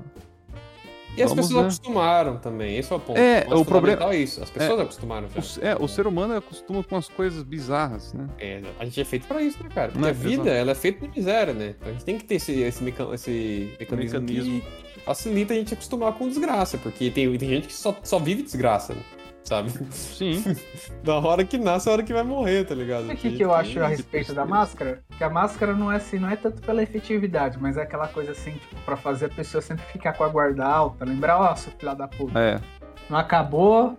[1.16, 1.68] E as Vamos, pessoas né?
[1.70, 3.18] acostumaram também, esse é o ponto.
[3.20, 5.40] É, Mas o problema- É isso, as pessoas acostumaram já.
[5.40, 8.28] O, é, o ser humano acostuma com as coisas bizarras, né?
[8.40, 9.90] É, a gente é feito pra isso, né, cara?
[9.92, 11.76] Porque Né, a vida, ela é feita de miséria, né?
[11.78, 14.62] Então a gente tem que ter esse, esse, esse mecanismo, Mecanismo.
[14.94, 18.42] que facilita a gente acostumar com desgraça, porque tem, tem gente que só, só vive
[18.42, 19.02] desgraça, né?
[19.44, 19.72] Sabe?
[19.92, 20.44] Sim.
[21.04, 23.12] Da hora que nasce, é a hora que vai morrer, tá ligado?
[23.12, 25.04] O que, que eu acho a respeito da máscara?
[25.18, 28.32] Que a máscara não é assim, não é tanto pela efetividade, mas é aquela coisa
[28.32, 31.74] assim, tipo, pra fazer a pessoa sempre ficar com a guarda alta, lembrar, ó, seu
[31.74, 32.62] filho da puta, É.
[33.10, 33.98] não acabou,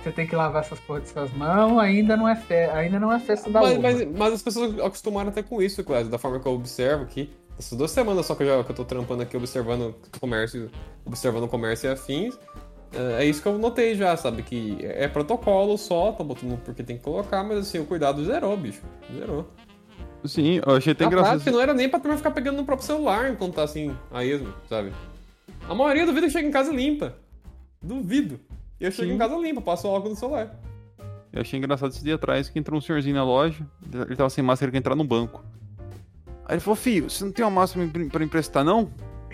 [0.00, 2.54] você tem que lavar essas porras de suas mãos, ainda não é, fe...
[2.54, 6.10] ainda não é festa da Mas, mas, mas as pessoas acostumaram até com isso, Clésio,
[6.10, 7.32] da forma que eu observo aqui.
[7.58, 10.70] Essas duas semanas só que eu, já, que eu tô trampando aqui, observando comércio,
[11.04, 12.38] observando comércio e afins.
[12.96, 14.42] É é isso que eu notei já, sabe?
[14.42, 18.56] Que é protocolo só, tá botando porque tem que colocar, mas assim, o cuidado zerou,
[18.56, 18.82] bicho.
[19.12, 19.48] Zerou.
[20.24, 21.32] Sim, eu achei até engraçado.
[21.32, 24.24] prática, não era nem pra turma ficar pegando no próprio celular enquanto tá assim, a
[24.24, 24.92] esmo, sabe?
[25.68, 27.14] A maioria duvida que chega em casa limpa.
[27.82, 28.40] Duvido.
[28.80, 29.14] E eu chego Sim.
[29.14, 30.54] em casa limpa, passo álcool no celular.
[31.32, 34.42] Eu achei engraçado esse dia atrás que entrou um senhorzinho na loja, ele tava sem
[34.42, 35.44] máscara, ele quer entrar no banco.
[36.46, 38.90] Aí ele falou, filho, você não tem uma máscara pra- pra emprestar, não?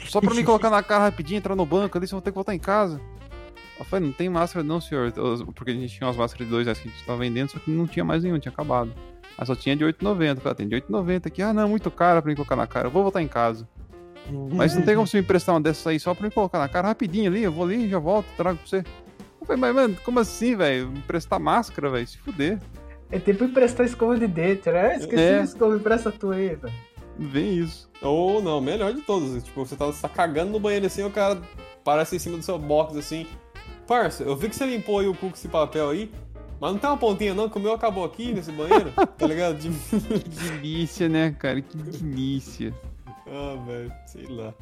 [0.06, 2.34] Só pra me colocar na cara rapidinho, entrar no banco ali, você vai ter que
[2.34, 3.00] voltar em casa.
[3.80, 5.10] Eu falei, não tem máscara não, senhor.
[5.54, 7.58] Porque a gente tinha umas máscaras de dois reais que a gente tava vendendo, só
[7.58, 8.92] que não tinha mais nenhum, tinha acabado.
[9.38, 10.28] Aí só tinha de 8,90.
[10.28, 11.42] Eu falei, ah, tem de 8,90 aqui.
[11.42, 12.86] Ah, não, muito cara pra me colocar na cara.
[12.88, 13.66] Eu vou voltar em casa.
[14.52, 16.68] Mas não tem como você me emprestar uma dessas aí só pra me colocar na
[16.68, 17.42] cara rapidinho ali.
[17.42, 18.84] Eu vou ali, já volto, trago pra você.
[19.40, 20.92] Eu falei, mas, mano, como assim, velho?
[20.94, 22.06] Emprestar máscara, velho?
[22.06, 22.58] Se fuder.
[23.10, 24.96] É tipo emprestar escova de dente, né?
[24.96, 25.40] Esqueci É.
[25.40, 26.72] a escova, empresta a tua aí, velho.
[27.18, 27.90] Vem isso.
[28.02, 29.42] Ou não, melhor de todos.
[29.42, 31.40] Tipo, você tá, você tá cagando no banheiro assim, o cara
[31.82, 33.26] parece em cima do seu box assim.
[33.90, 36.12] Parça, eu vi que você limpou aí o cu com esse papel aí,
[36.60, 39.58] mas não tem uma pontinha não, que o meu acabou aqui nesse banheiro, tá ligado?
[39.58, 39.74] Tipo,
[40.44, 41.60] Delícia, né, cara?
[41.60, 42.72] Que delícia.
[43.26, 44.54] ah, velho, sei lá.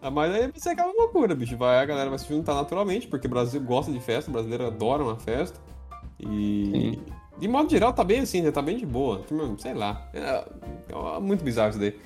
[0.00, 1.58] Ah, mas aí ser aquela loucura, bicho.
[1.58, 4.66] Vai, a galera vai se juntar naturalmente, porque o Brasil gosta de festa, o brasileiro
[4.66, 5.60] adora uma festa.
[6.18, 6.98] E.
[7.38, 8.50] De modo geral, tá bem assim, né?
[8.50, 9.18] Tá bem de boa.
[9.18, 10.08] Turma, Sei lá.
[10.14, 10.42] É,
[10.88, 12.00] é muito bizarro isso daí.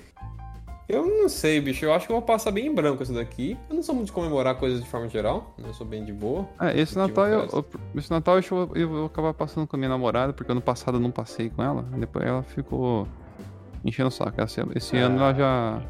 [0.89, 1.85] Eu não sei, bicho.
[1.85, 3.59] Eu acho que eu vou passar bem em branco isso daqui.
[3.69, 5.53] Eu não sou muito de comemorar coisas de forma geral.
[5.59, 5.69] né?
[5.69, 6.49] Eu sou bem de boa.
[6.61, 9.77] É, esse Natal, eu, eu- esse Natal eu, acho que eu, vou acabar passando com
[9.77, 11.83] a minha namorada, porque ano passado eu não passei com ela.
[11.83, 13.07] Depois ela ficou
[13.85, 14.41] enchendo o saco.
[14.41, 15.83] Esse, esse ano ela já.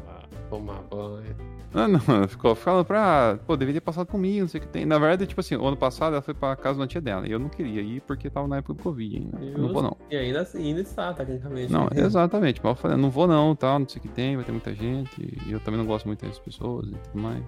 [0.49, 1.35] Tomar banho.
[1.73, 3.37] Ah, não, ficou falando pra.
[3.45, 4.85] Pô, deveria passar comigo, não sei o que tem.
[4.85, 7.27] Na verdade, tipo assim, o ano passado ela foi pra casa da tia dela.
[7.27, 9.37] E eu não queria ir porque tava na época do Covid ainda.
[9.39, 9.95] Eu não vou não.
[10.09, 11.71] E ainda, ainda está, tecnicamente.
[11.71, 12.59] Não, exatamente.
[12.63, 14.73] Mas eu falei, não vou não, tal, não sei o que tem, vai ter muita
[14.73, 15.37] gente.
[15.45, 17.43] E eu também não gosto muito dessas pessoas e tudo mais.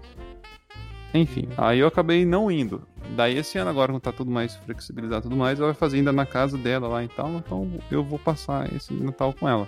[1.13, 2.83] Enfim, aí eu acabei não indo.
[3.15, 5.97] Daí esse ano agora, quando tá tudo mais flexibilizado e tudo mais, ela vai fazer
[5.97, 9.67] ainda na casa dela lá e tal, então eu vou passar esse Natal com ela.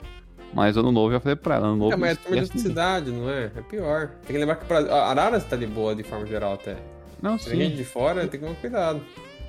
[0.54, 1.94] Mas ano novo eu já falei pra ela, ano novo.
[1.94, 3.46] É, mas é turma de cidade, não é?
[3.56, 4.10] É pior.
[4.26, 6.76] Tem que lembrar que o Brasil- a Araras tá de boa de forma geral até.
[7.22, 7.78] Não, Se vem gente sim.
[7.78, 9.02] de fora, tem que tomar cuidado.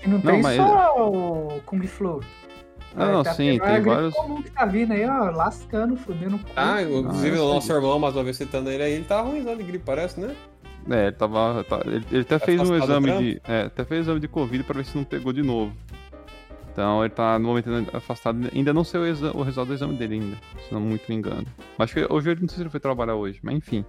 [0.03, 2.21] E não, Não, tem mas- só o Kung Flu.
[2.97, 4.15] Não, não, tá sim, tem vários.
[4.15, 6.47] comum que tá vindo aí, ó, lascando, fudendo o cu.
[6.55, 9.57] Ah, inclusive eu o nosso irmão, mais uma vez citando ele aí, ele tá ruimzão
[9.57, 10.35] de gripe, parece, né?
[10.89, 11.65] É, ele tava.
[11.65, 13.41] tá- ele, ele até Tá fez um exame de.
[13.49, 15.73] É, até fez exame de Covid pra ver se não pegou de novo.
[16.75, 18.51] Então ele tá no momento afastado.
[18.53, 21.15] Ainda não sei o, exa- o resultado do exame dele ainda, se não muito me
[21.15, 21.47] engano.
[21.79, 23.85] Acho que hoje ele não sei se ele foi trabalhar hoje, mas enfim.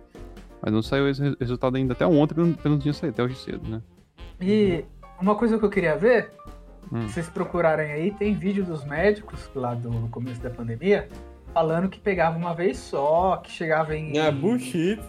[0.61, 1.93] Mas não saiu esse re- resultado ainda.
[1.93, 3.81] Até ontem ele não- ele não tinha saído, até hoje cedo, né?
[4.39, 4.85] E
[5.19, 6.29] Uma coisa que eu queria ver,
[6.91, 7.07] Hum.
[7.07, 11.07] se vocês procurarem aí, tem vídeo dos médicos lá do no começo da pandemia
[11.53, 14.17] falando que pegava uma vez só, que chegava em.
[14.17, 14.99] É, bullshit.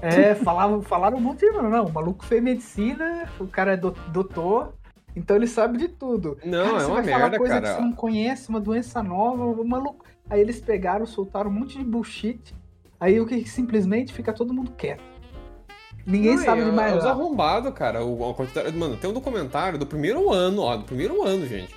[0.00, 1.50] É, falavam, falaram um monte de.
[1.50, 4.72] Não, o maluco fez medicina, o cara é do- doutor,
[5.18, 6.38] então ele sabe de tudo.
[6.44, 7.68] Não, Cara, é uma merda, coisa cara.
[7.68, 10.04] que você não conhece, uma doença nova, o maluco.
[10.30, 12.54] Aí eles pegaram, soltaram um monte de bullshit.
[13.00, 15.02] Aí o que simplesmente fica todo mundo quieto.
[16.06, 17.14] Ninguém Não, sabe é, de mais é Os nada.
[17.14, 18.04] arrombados, cara.
[18.04, 20.76] O, a quantidade- mano, tem um documentário do primeiro ano, ó.
[20.76, 21.74] Do primeiro ano, gente.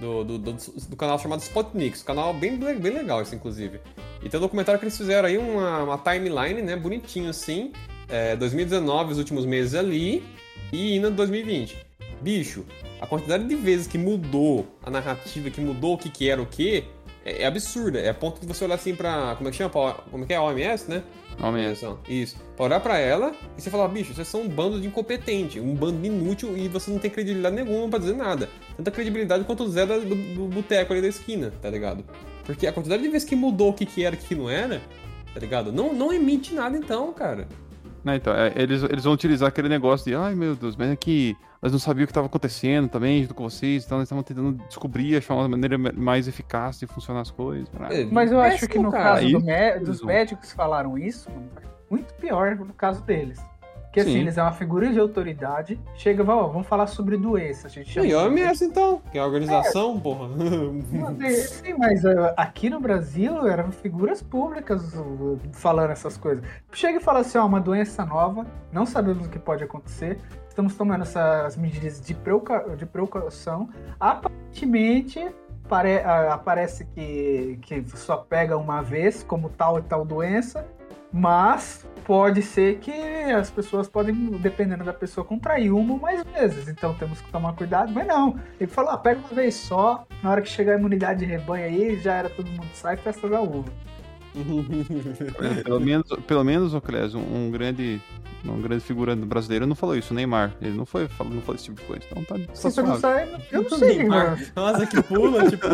[0.00, 2.02] Do, do, do, do canal chamado Spotnix.
[2.02, 3.80] Canal bem, bem legal, esse, inclusive.
[4.22, 6.76] E tem um documentário que eles fizeram aí, uma, uma timeline, né?
[6.76, 7.72] Bonitinho assim.
[8.08, 10.24] É, 2019, os últimos meses ali.
[10.72, 11.87] E indo 2020.
[12.20, 12.64] Bicho,
[13.00, 16.46] a quantidade de vezes que mudou a narrativa, que mudou o que, que era o
[16.46, 16.84] que,
[17.24, 17.98] é, é absurda.
[17.98, 19.34] É a ponto de você olhar assim pra.
[19.36, 19.70] Como é que chama?
[20.10, 20.36] Como é que é?
[20.36, 21.02] A OMS, né?
[21.40, 22.00] Atenção.
[22.08, 22.36] Isso.
[22.56, 25.74] Pra olhar pra ela e você falar, bicho, vocês são um bando de incompetente, um
[25.74, 28.48] bando de inútil e você não tem credibilidade nenhuma pra dizer nada.
[28.76, 32.04] Tanta credibilidade quanto o Zé do, do boteco ali da esquina, tá ligado?
[32.44, 34.50] Porque a quantidade de vezes que mudou o que, que era e o que não
[34.50, 34.82] era,
[35.32, 35.70] tá ligado?
[35.70, 37.46] Não, não emite nada então, cara.
[38.08, 40.96] Não, então, é, eles, eles vão utilizar aquele negócio de, ai meu Deus, mas é
[40.96, 44.26] que nós não sabíamos o que estava acontecendo também junto com vocês, então nós estávamos
[44.26, 47.68] tentando descobrir, achar uma maneira mais eficaz de funcionar as coisas.
[47.90, 49.20] É, Mas eu acho que no cara.
[49.20, 51.28] caso do dos médicos que falaram isso,
[51.90, 53.38] muito pior no caso deles.
[53.88, 54.18] Porque assim, Sim.
[54.18, 57.68] eles é uma figura de autoridade, chega e vai, ó, vamos falar sobre doença.
[57.68, 60.28] A gente E chama a OMS então, que é a organização, porra.
[61.46, 64.92] Sim, mas uh, aqui no Brasil eram figuras públicas
[65.52, 66.44] falando essas coisas.
[66.70, 70.18] Chega e fala assim, ó, uma doença nova, não sabemos o que pode acontecer,
[70.50, 73.70] estamos tomando essas medidas de, precau- de precaução.
[73.98, 75.26] Aparentemente,
[75.66, 80.66] pare- aparece que, que só pega uma vez, como tal e tal doença,
[81.12, 86.68] mas pode ser que as pessoas podem, dependendo da pessoa, contrair uma ou mais vezes.
[86.68, 88.38] Então temos que tomar cuidado, mas não.
[88.58, 91.66] Ele falou, ah, pega uma vez só, na hora que chegar a imunidade de rebanho
[91.66, 93.70] aí, já era todo mundo sai, festa da uva.
[95.40, 98.00] É, pelo menos, pelo menos ô Clés, um, grande.
[98.44, 100.54] Um grande figura brasileiro não falou isso, o Neymar.
[100.62, 102.02] Ele não foi, falou, não falou esse tipo de coisa.
[102.08, 104.38] Então tá, tá Se você não sai, eu não sei, mano.
[104.54, 105.66] Nossa, que pula, tipo,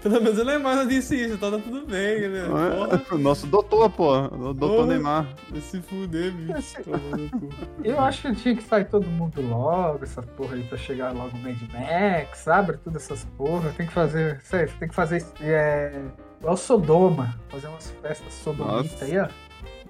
[0.00, 2.46] pelo menos ele é mais disse isso, então tá tudo bem, né?
[2.46, 4.26] É, o Nosso doutor, pô.
[4.26, 4.86] O doutor Porra.
[4.86, 5.28] Neymar.
[5.50, 6.78] vai se fuder, bicho.
[6.86, 7.48] No cu.
[7.82, 11.36] Eu acho que tinha que sair todo mundo logo, essa porra aí, pra chegar logo
[11.36, 12.76] no Mad Max, sabe?
[12.78, 13.72] Todas essas porra.
[13.76, 16.00] Tem que fazer, sério, tem que fazer é,
[16.42, 19.04] igual Sodoma, fazer umas festas sodomistas Nossa.
[19.04, 19.28] aí, ó.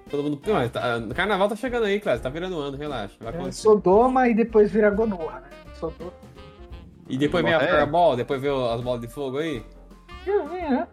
[0.09, 0.39] Todo mundo.
[0.45, 2.23] Não, mas tá- o carnaval tá chegando aí, Clássico.
[2.23, 3.15] Tá virando ano, relaxa.
[3.19, 3.51] Vai É.
[3.51, 5.47] Sodoma e depois vira Gonorra, né?
[5.79, 6.11] Sodoma.
[7.09, 7.67] E depois vem a É.
[7.67, 9.65] Fireball, depois vem as bolas de fogo aí.
[10.27, 10.87] Eu vi, né?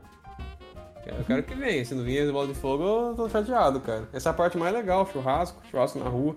[1.07, 1.85] Eu quero que venha.
[1.85, 4.09] Se não vier as bolas de fogo, eu tô chateado, cara.
[4.13, 6.37] Essa é a parte mais legal, churrasco, churrasco na rua.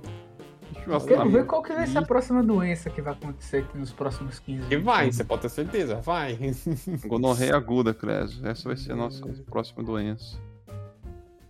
[0.83, 4.39] Quero ver qual que vai ser a próxima doença que vai acontecer aqui nos próximos
[4.39, 6.37] 15 E vai, você pode ter certeza, vai.
[7.07, 8.45] Gonorreia aguda, Clésio.
[8.47, 10.37] Essa vai ser a nossa próxima doença.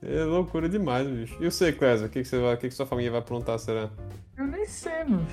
[0.05, 1.37] É loucura demais, bicho.
[1.39, 2.07] E você, Clésia?
[2.07, 3.89] O que, que, você vai, o que, que sua família vai aprontar, será?
[4.37, 5.25] Eu nem sei, mano.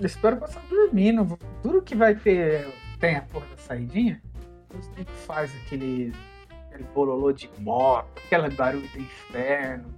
[0.00, 1.38] Eu espero passar dormindo.
[1.62, 2.66] Duro que vai ter.
[2.98, 4.20] Tem a porra da saidinha.
[4.70, 6.12] Você faz aquele.
[6.68, 9.94] aquele bololô de moto, aquele barulho do inferno.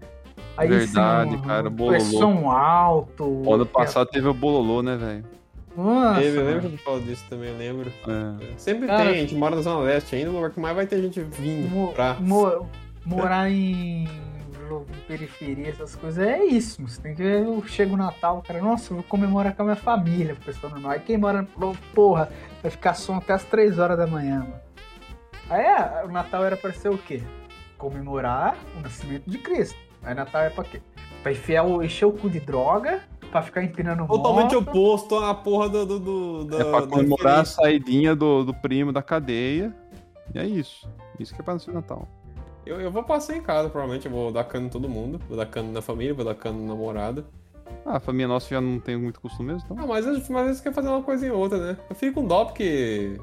[0.58, 2.00] Aí Verdade, som- cara, É bololô.
[2.00, 3.24] som alto.
[3.24, 5.24] O ano passado teve o Bololô, né, velho?
[5.76, 7.92] Nossa, eu lembro que tu falou disso também, eu lembro.
[8.08, 8.54] É.
[8.56, 10.84] Sempre Cara, tem, a gente mora na Zona Leste ainda, o lugar que mais vai
[10.86, 12.16] ter gente vindo Mo- pra.
[12.18, 12.68] mo-
[13.06, 14.08] morar em
[15.06, 16.82] periferia, essas coisas, é isso.
[16.82, 19.64] Você tem que ver, eu chego o Natal, cara, nossa, eu vou comemorar com a
[19.66, 20.92] minha família, pessoal normal.
[20.92, 22.28] Aí quem mora, no- porra,
[22.60, 24.54] vai ficar som até as 3 horas da manhã, mano.
[25.48, 27.22] Aí é, o Natal era pra ser o quê?
[27.78, 29.78] Comemorar o nascimento de Cristo.
[30.08, 30.80] Aí Natal é pra quê?
[31.22, 34.68] Pra enfiar o, encher o cu de droga, pra ficar empinando Totalmente moto.
[34.70, 35.84] oposto à porra do.
[35.84, 39.74] do, do da- É pra comemorar a saidinha do, do primo da cadeia.
[40.34, 40.88] E é isso.
[41.20, 42.08] Isso que é pra nascer Natal.
[42.64, 44.06] Eu, eu vou passar em casa, provavelmente.
[44.06, 45.20] Eu vou dar cano em todo mundo.
[45.28, 47.26] Vou dar cano na família, vou dar cano na namorada.
[47.84, 49.86] Ah, a família nossa já não tem muito costume mesmo, Ah, então.
[49.86, 51.76] mas às mas às vezes quer fazer uma coisa em outra, né?
[51.90, 53.18] Eu fico com dó porque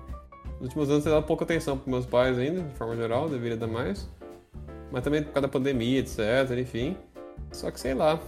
[0.60, 3.58] nos últimos anos tem dado pouca atenção pros meus pais ainda, de forma geral, deveria
[3.58, 4.08] dar mais.
[4.92, 6.20] Mas também por causa da pandemia, etc,
[6.58, 6.98] enfim.
[7.52, 8.20] Só que sei lá.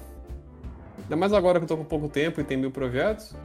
[1.03, 3.35] Ainda mais agora que eu tô com pouco tempo e tem mil projetos.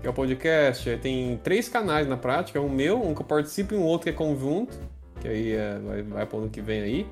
[0.00, 3.74] Que é o podcast, tem três canais na prática, um meu, um que eu participo
[3.74, 4.76] e um outro que é conjunto.
[5.20, 7.06] Que aí é, vai, vai pro ano que vem aí.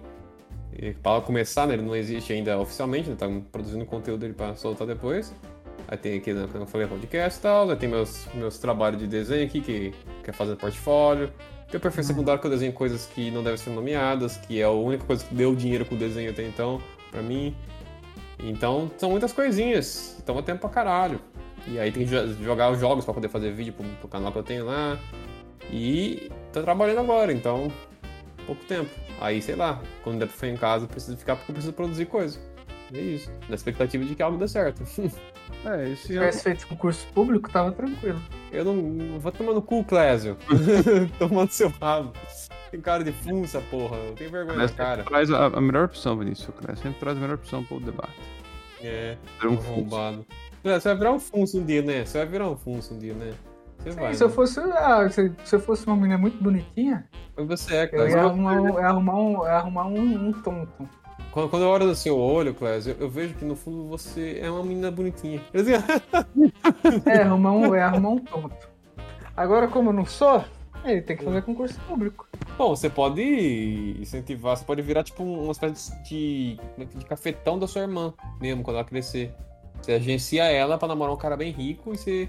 [0.72, 4.54] E para começar, né, ele não existe ainda oficialmente, né, tá produzindo conteúdo dele para
[4.54, 5.34] soltar depois.
[5.86, 7.70] Aí tem aqui, né, como eu falei, podcast e tal.
[7.70, 11.30] Aí tem meus, meus trabalhos de desenho aqui, que, que é fazer portfólio.
[11.70, 14.64] Tem o perfil secundário que eu desenho coisas que não devem ser nomeadas, que é
[14.64, 17.54] a única coisa que deu dinheiro com o desenho até então, pra mim.
[18.40, 20.20] Então, são muitas coisinhas.
[20.26, 21.20] Toma tempo pra caralho.
[21.68, 24.32] E aí tem que jo- jogar os jogos pra poder fazer vídeo pro, pro canal
[24.32, 24.98] que eu tenho lá.
[25.70, 27.70] E tô trabalhando agora, então
[28.46, 28.90] pouco tempo.
[29.20, 31.72] Aí, sei lá, quando der pra ficar em casa, eu preciso ficar porque eu preciso
[31.74, 32.38] produzir coisa.
[32.92, 33.30] É isso.
[33.48, 34.82] Na expectativa de que algo dê certo.
[35.64, 38.20] É, Se esse tivesse feito concurso público, tava tranquilo.
[38.50, 39.18] Eu não.
[39.18, 40.36] Vou tomar no cu, Clésio.
[41.18, 42.12] Tomando seu rabo.
[42.70, 43.96] Tem cara de funça, porra.
[43.96, 44.96] Eu tenho vergonha Clécio cara.
[44.96, 46.48] sempre traz a, a melhor opção, Vinícius.
[46.48, 48.12] O sempre traz a melhor opção pro debate.
[48.82, 49.70] É, Ser um funso.
[49.72, 50.26] arrombado.
[50.62, 52.04] Você vai virar um funço um dia, né?
[52.04, 53.32] Você vai virar um funço um dia, né?
[53.78, 54.14] Você vai.
[54.14, 54.34] se, eu né?
[54.34, 58.16] fosse, ah, se, se eu fosse uma menina muito bonitinha, Mas Você é, eu Clésio.
[58.18, 60.88] ia arrumar, um, ia arrumar, um, ia arrumar um, um tonto.
[61.32, 64.40] Quando, quando eu olho no seu olho, Clésio, eu, eu vejo que no fundo você
[64.42, 65.40] é uma menina bonitinha.
[67.06, 68.68] É, arrumar um, é arrumar um tonto.
[69.36, 70.44] Agora, como eu não sou,
[70.84, 72.28] ele tem que fazer concurso público.
[72.56, 76.58] Bom, você pode incentivar, você pode virar tipo uma espécie de,
[76.94, 79.32] de cafetão da sua irmã mesmo, quando ela crescer.
[79.80, 82.28] Você agencia ela pra namorar um cara bem rico e você.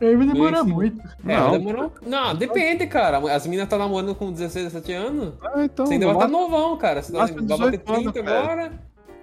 [0.00, 0.72] Aí vai demorar Sim.
[0.72, 1.00] muito.
[1.26, 1.50] É, Não.
[1.52, 1.92] demorou.
[2.06, 3.18] Não, depende, cara.
[3.34, 5.34] As meninas estão namorando com 16, 17 anos.
[5.42, 5.86] Ah, então.
[5.86, 7.02] Você ainda vai estar vamos novão, cara.
[7.02, 8.38] Você vai bater 18 anos, 30 cara.
[8.40, 8.72] agora,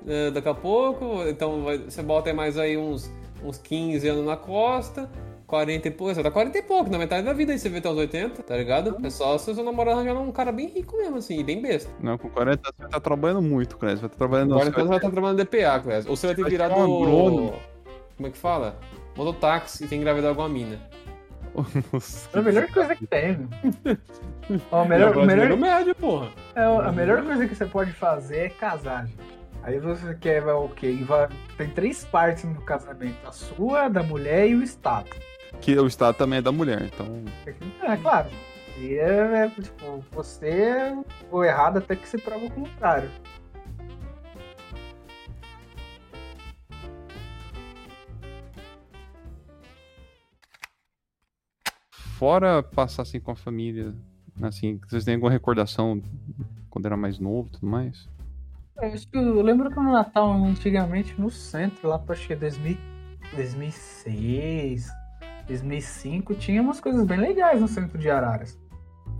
[0.07, 1.23] é, daqui a pouco.
[1.27, 3.11] Então vai- você bota aí mais aí uns,
[3.43, 5.09] uns 15 anos na costa.
[5.45, 7.77] 40 e pouco, você tá 40 e pouco, na metade da vida aí você vê
[7.77, 8.97] até os 80, tá ligado?
[9.05, 11.91] É só se seu namorado arranjar um cara bem rico mesmo, assim, e bem besta.
[12.01, 13.99] Não, com 40 anos você vai estar trabalhando muito, Clécio.
[13.99, 14.53] Vai estar trabalhando.
[14.53, 16.09] Agora você então você vai estar trabalhando DPA, Clésio.
[16.09, 17.03] Ou você vai ter que Vai virar ser um do.
[17.03, 17.53] agrônomo.
[18.17, 18.79] Como é que fala?
[19.15, 20.79] Mototáxi e tem que engravidar alguma mina.
[22.33, 23.97] É a melhor coisa que tem, meu.
[24.71, 26.31] Ó, a É melhor, o melhor, médio, porra.
[26.55, 29.33] é, a melhor coisa que você pode fazer é casar, gente.
[29.61, 30.97] Aí você quer vai, o quê?
[31.57, 35.09] Tem três partes no casamento: a sua, a da mulher e o Estado.
[35.61, 37.23] Que o Estado também é da mulher, então.
[37.83, 38.29] É claro.
[38.77, 40.93] E é, é, tipo, você
[41.31, 43.09] ou errado até que se prova o contrário.
[52.23, 53.93] Fora passar assim com a família,
[54.41, 56.01] assim, vocês têm alguma recordação
[56.69, 58.07] quando era mais novo e tudo mais?
[58.79, 62.33] É, acho que eu lembro que no Natal, antigamente, no centro, lá pra acho que
[62.33, 62.77] 2000,
[63.35, 64.87] 2006,
[65.45, 68.57] 2005, tinha umas coisas bem legais no centro de Araras.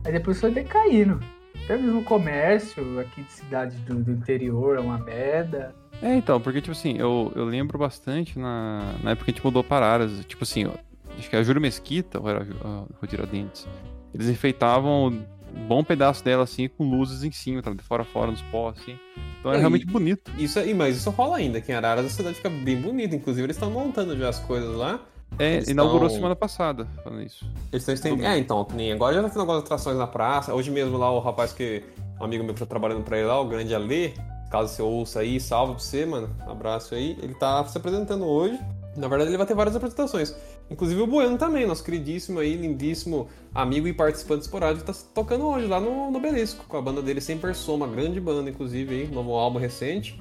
[0.05, 1.19] Aí depois foi decaindo.
[1.65, 5.75] Até mesmo o comércio aqui de cidade do, do interior é uma merda.
[6.01, 9.43] É, então, porque, tipo assim, eu, eu lembro bastante na, na época que a gente
[9.43, 10.71] mudou para Araras, tipo assim,
[11.17, 13.67] acho que a Júlio Mesquita, ou era a Ju- a Rua Tiradentes,
[14.13, 17.71] eles enfeitavam um bom pedaço dela, assim, com luzes em cima, tá?
[17.73, 18.97] De fora a fora, nos pós, assim.
[19.39, 20.31] Então era Não, realmente e- bonito.
[20.37, 21.57] Isso aí, mas isso rola ainda.
[21.59, 23.15] Aqui em Araras a cidade fica bem bonita.
[23.15, 24.99] Inclusive, eles estão montando já as coisas lá.
[25.39, 27.43] É, Eles inaugurou tão- semana passada, falando isso.
[27.71, 28.25] Eles estão estendendo.
[28.25, 30.53] É, então, que nem agora já tá tendo algumas atrações na praça.
[30.53, 31.83] Hoje mesmo lá o rapaz que.
[32.21, 34.11] Um amigo meu que tá trabalhando pra ele lá, o grande Alê.
[34.51, 36.29] Caso você ouça aí, salve pra você, mano.
[36.47, 37.17] Abraço aí.
[37.21, 38.59] Ele tá se apresentando hoje.
[38.95, 40.35] Na verdade, ele vai ter várias apresentações.
[40.69, 45.65] Inclusive o Bueno também, nosso queridíssimo aí, lindíssimo amigo e participante esporádico, tá tocando hoje
[45.67, 49.07] lá no, no Belisco, com a banda dele Sem Persona, uma grande banda, inclusive, aí,
[49.07, 50.19] novo álbum recente.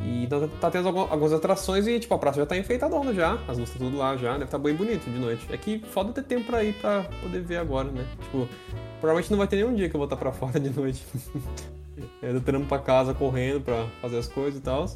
[0.00, 3.34] E então tá tendo algum- algumas atrações e, tipo, a praça já tá enfeitadona já.
[3.48, 5.46] As luzes tá tudo lá já, deve estar bem bonito de noite.
[5.50, 8.04] É que foda ter tempo pra ir pra poder ver agora, né?
[8.22, 8.46] Tipo,
[9.00, 11.02] provavelmente não vai ter nenhum dia que eu vou estar pra fora de noite.
[12.22, 14.86] é, do trampo pra casa, correndo pra fazer as coisas e tal.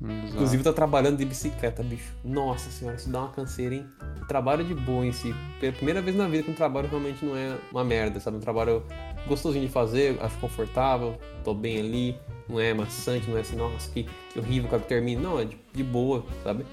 [0.00, 0.34] Exato.
[0.34, 2.12] Inclusive, tô trabalhando de bicicleta, bicho.
[2.24, 3.86] Nossa senhora, isso dá uma canseira, hein?
[4.22, 5.34] O trabalho de boa em si.
[5.60, 8.36] Pela primeira vez na vida que um trabalho realmente não é uma merda, sabe?
[8.36, 8.84] Um trabalho
[9.26, 12.16] gostosinho de fazer, acho confortável, tô bem ali,
[12.48, 15.20] não é maçante, não é assim, nossa, que, que horrível que termina.
[15.20, 16.64] Não, é de, de boa, sabe?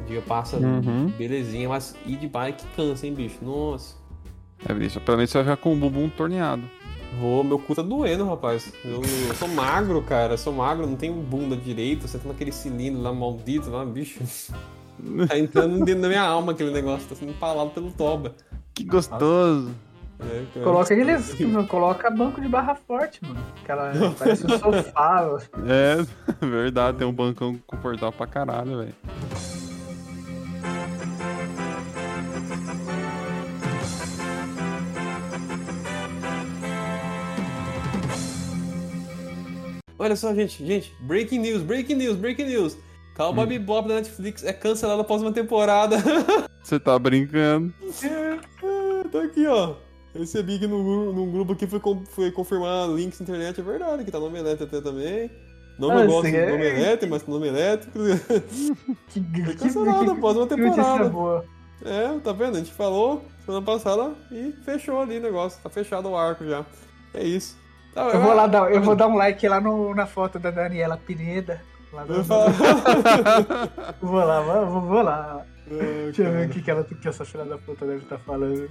[0.00, 1.12] O dia passa Uhum.
[1.18, 3.38] belezinha, mas ir de bike cansa, hein, bicho?
[3.42, 3.94] Nossa.
[4.66, 6.62] É, Vinícius, pelo menos você vai ficar com o bumbum torneado.
[7.18, 8.72] Vou, meu cu tá doendo, rapaz.
[8.84, 10.34] Eu, eu sou magro, cara.
[10.34, 12.06] Eu sou magro, não tenho bunda direito.
[12.06, 14.20] Você tá naquele cilindro lá maldito lá, bicho.
[15.28, 18.34] Tá entrando dentro da minha alma aquele negócio, tá sendo empalado pelo toba.
[18.74, 19.72] Que gostoso!
[20.20, 20.62] É.
[20.62, 21.36] Coloca aqueles.
[21.68, 23.40] coloca banco de barra forte, mano.
[23.62, 23.92] Aquela.
[24.18, 25.38] Parece um sofá.
[25.66, 26.04] É,
[26.44, 28.94] verdade, tem um bancão confortável pra caralho, velho.
[39.98, 42.76] Olha só, gente, gente, breaking news, breaking news, breaking news.
[43.16, 43.48] Cowboy Hum.
[43.48, 45.96] Bebop da Netflix é cancelado após uma temporada.
[46.62, 47.72] Você tá brincando.
[48.04, 49.74] É, tá aqui, ó.
[50.14, 51.80] Recebi aqui no, num grupo aqui, foi,
[52.10, 55.30] foi confirmar links na internet, é verdade, que tá no Omelete até também.
[55.78, 56.52] Não Ah, gosto sim, do é.
[56.52, 57.88] Omelete, mas no Omelete.
[59.12, 61.08] Que, que, Foi cancelado após uma que temporada.
[61.08, 61.44] boa.
[61.84, 62.56] É, tá vendo?
[62.56, 65.60] A gente falou semana passada e fechou ali o negócio.
[65.62, 66.64] Tá fechado o arco já.
[67.14, 67.56] É isso.
[67.98, 70.50] Tá, Eu vou lá dar, eu vou dar um like lá no, na foto da
[70.50, 71.60] Daniela Pineda.
[71.92, 72.24] Lá Eu do-
[74.06, 75.42] vou lá, vou, vou lá.
[75.66, 78.68] Deixa eu ver o que, que, ela, que essa filha da puta deve estar falando.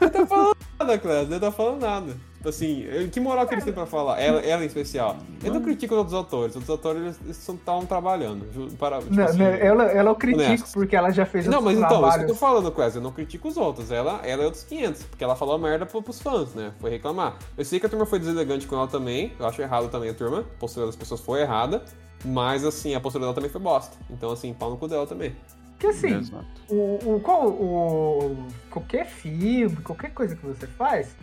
[0.00, 1.26] Não tá falando nada, Cléo.
[1.28, 2.16] Não tá falando nada.
[2.36, 4.20] Tipo assim, que moral que eles têm pra falar?
[4.20, 5.16] Ela, ela em especial.
[5.44, 6.56] Eu não critico os outros autores.
[6.56, 8.44] Os outros autores, estavam trabalhando.
[8.76, 10.72] Para, tipo Não, assim, não, ela, ela eu critico honestos.
[10.72, 12.26] porque ela já fez Não, mas então, isso que eu trabalhos.
[12.32, 12.90] tô falando, Cléo.
[12.96, 13.92] Eu não critico os outros.
[13.92, 15.04] Ela, ela é outros 500.
[15.04, 16.72] Porque ela falou merda pro- pros fãs, né?
[16.80, 17.36] Foi reclamar.
[17.56, 19.32] Eu sei que a turma foi deselegante com ela também.
[19.38, 20.40] Eu acho errado também a turma.
[20.40, 21.84] A postura das pessoas foi errada.
[22.24, 23.96] Mas, assim, a postura dela também foi bosta.
[24.10, 25.34] Então, assim, pau no cu dela também.
[25.82, 26.46] Porque assim, Exato.
[26.70, 31.16] o, o, qual, o, qualquer filme, qualquer coisa que você faz,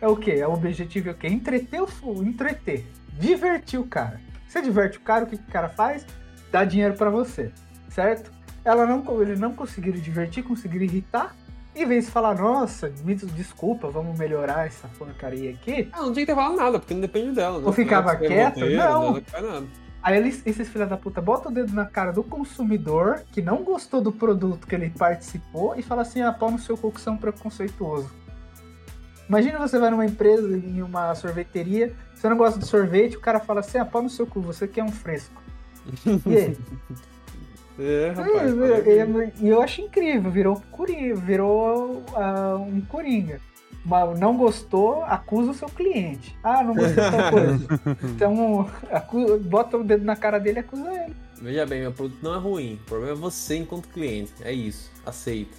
[0.00, 0.32] é o quê?
[0.32, 1.28] É o objetivo é o quê?
[1.28, 2.84] Entreter o entreter.
[3.12, 4.20] Divertir o cara.
[4.48, 6.04] Você diverte o cara, o que, que o cara faz?
[6.50, 7.52] Dá dinheiro pra você,
[7.88, 8.32] certo?
[8.64, 11.36] Ela não, eles não conseguiram divertir, conseguiram irritar.
[11.76, 15.88] Em vez de falar, nossa, me des- desculpa, vamos melhorar essa porcaria aqui.
[15.92, 17.60] Ah, não tinha que ter falado nada, porque não depende dela.
[17.60, 17.64] Né?
[17.64, 18.58] Ou ficava Não quieto?
[18.58, 19.22] Não.
[19.22, 19.66] Faz nada.
[20.02, 23.62] Aí eles, esses filha da puta botam o dedo na cara do consumidor que não
[23.62, 27.00] gostou do produto que ele participou e fala assim: ah, pau no seu cu que
[27.00, 28.10] você é preconceituoso.
[29.28, 33.40] Imagina você vai numa empresa, em uma sorveteria, você não gosta de sorvete, o cara
[33.40, 35.40] fala assim: ah, pau no seu cu, você quer um fresco.
[36.26, 36.58] E aí?
[37.78, 38.86] É, rapaz.
[38.86, 43.40] É, é, E eu acho incrível, virou coringa, virou ah, um coringa.
[43.84, 46.36] Mas não gostou, acusa o seu cliente.
[46.44, 47.80] Ah, não gostei de tal coisa.
[48.04, 51.16] Então, acu- bota o dedo na cara dele e acusa ele.
[51.40, 52.74] Veja bem, meu produto não é ruim.
[52.82, 54.32] O problema é você enquanto cliente.
[54.42, 54.90] É isso.
[55.06, 55.56] Aceita.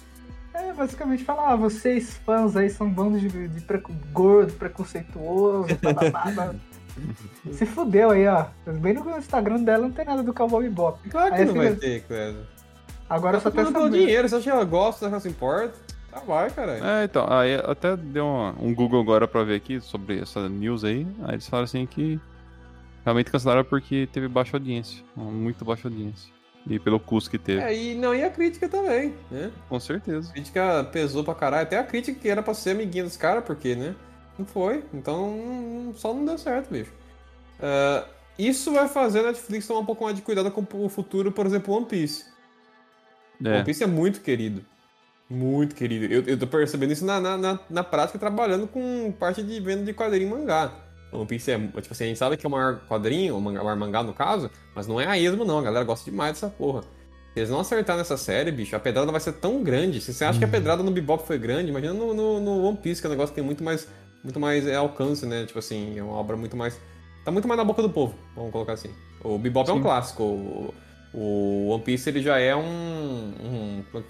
[0.54, 5.66] É, basicamente fala, ah, vocês fãs aí são um bando de, de preco- gordo, preconceituoso,
[5.82, 6.54] bababá.
[7.52, 8.44] Se fudeu aí, ó.
[8.66, 11.08] Bem no Instagram dela não tem nada do Cowboy Bebop.
[11.08, 12.40] Claro que Aí não fica- vai ter, Clésia.
[13.08, 14.28] Agora Ela só tá tem essa dinheiro.
[14.28, 15.74] Você acha que ela gosta, você acha que ela se importa?
[16.12, 16.84] Tá, vai, caralho.
[16.84, 20.84] É, então, aí até deu uma- um Google agora pra ver aqui sobre essa news
[20.84, 21.06] aí.
[21.24, 22.20] Aí eles falaram assim que
[23.04, 25.02] realmente cancelaram porque teve baixa audiência.
[25.16, 26.30] Muito baixa audiência.
[26.68, 27.60] E pelo custo que teve.
[27.60, 29.50] É, e não, e a crítica também, né?
[29.68, 30.30] Com certeza.
[30.30, 31.62] A crítica pesou pra caralho.
[31.64, 33.94] Até a crítica que era pra ser amiguinha dos caras, porque, né?
[34.38, 34.84] Não foi.
[34.94, 36.92] Então, só não deu certo, bicho.
[37.60, 38.04] Ah,
[38.38, 41.46] isso vai fazer a Netflix tomar um pouco mais de cuidado com o futuro, por
[41.46, 42.26] exemplo, One Piece.
[43.44, 43.56] É.
[43.56, 44.64] One Piece é muito querido.
[45.32, 46.12] Muito querido.
[46.12, 49.82] Eu, eu tô percebendo isso na, na, na, na prática, trabalhando com parte de venda
[49.82, 50.70] de quadrinho e mangá.
[51.10, 53.74] One Piece é, tipo assim, a gente sabe que é o maior quadrinho, o maior
[53.74, 56.82] mangá no caso, mas não é a esmo não, a galera gosta demais dessa porra.
[56.82, 60.02] Se eles não acertar nessa série, bicho, a pedrada vai ser tão grande.
[60.02, 62.76] Se você acha que a pedrada no Bebop foi grande, imagina no, no, no One
[62.76, 63.88] Piece, que é um negócio que tem muito mais,
[64.22, 65.46] muito mais é, alcance, né?
[65.46, 66.78] Tipo assim, é uma obra muito mais...
[67.24, 68.90] Tá muito mais na boca do povo, vamos colocar assim.
[69.24, 69.82] O Bebop é um Sim.
[69.82, 70.74] clássico, o,
[71.14, 74.02] o One Piece ele já é um, um é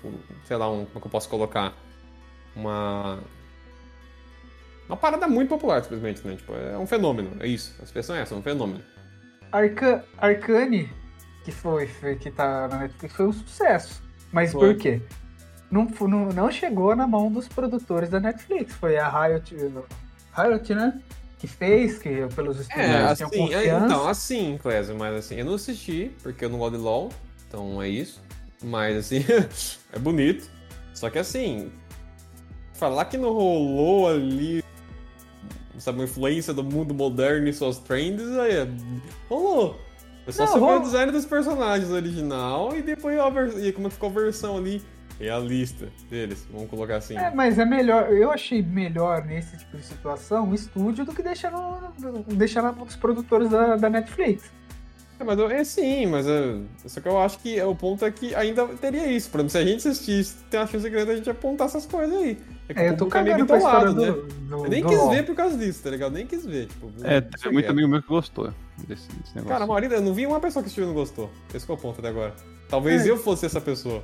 [0.45, 1.75] sei lá, um, como é que eu posso colocar?
[2.55, 3.19] Uma
[4.89, 6.37] uma parada muito popular, simplesmente, né?
[6.37, 7.75] Tipo, é um fenômeno, é isso.
[7.81, 8.83] A expressão é essa, é um fenômeno.
[9.51, 10.91] Arca, Arcane,
[11.45, 14.03] que foi, foi- que tá na Netflix, foi um sucesso.
[14.33, 14.75] Mas Foi.
[14.75, 15.03] por quê?
[15.71, 18.75] Não, não, não chegou na mão dos produtores da Netflix.
[18.75, 19.55] Foi a Riot,
[20.35, 21.01] Riot né?
[21.43, 25.45] Que fez, que pelos É, estudantes tinham assim, é, então, assim, Clésio, mas assim, eu
[25.45, 27.09] não assisti, porque eu não gosto de LOL,
[27.49, 28.23] então é isso.
[28.63, 29.25] Mas assim,
[29.93, 30.49] é bonito.
[30.95, 31.73] Só que assim,
[32.75, 34.63] falar que não rolou ali,
[35.79, 38.69] sabe, uma influência do mundo moderno e suas trends, aí é,
[39.29, 39.81] rolou.
[40.25, 40.77] É só Não, rola.
[40.79, 44.81] o design dos personagens original e depois a vers- e como ficou a versão ali
[45.19, 47.17] realista deles, vamos colocar assim.
[47.17, 51.23] É, mas é melhor, eu achei melhor nesse tipo de situação o estúdio do que
[51.23, 54.51] deixar, no, deixar nos produtores da, da Netflix.
[55.21, 56.57] É, mas eu- é sim, mas é,
[56.87, 59.31] só que eu acho que o ponto é que ainda teria isso.
[59.31, 62.17] Por exemplo, se a gente assistisse, tem uma chance grande a gente apontar essas coisas
[62.17, 62.39] aí.
[62.69, 64.37] É que É, o eu tô público é cagando pra história bitolado, do, né?
[64.49, 65.11] do, Eu nem do quis LoL.
[65.11, 66.13] ver por causa disso, tá ligado?
[66.13, 66.67] Nem quis ver.
[66.67, 67.71] Tipo, É, teve muito quieto.
[67.71, 68.53] amigo meu que gostou
[68.89, 69.45] desse, desse negócio.
[69.49, 71.31] Cara, a maioria, eu não vi uma pessoa que assistiu e não gostou.
[71.55, 72.35] Esse que é o ponto até agora.
[72.69, 73.11] Talvez É.
[73.11, 74.03] eu fosse essa pessoa.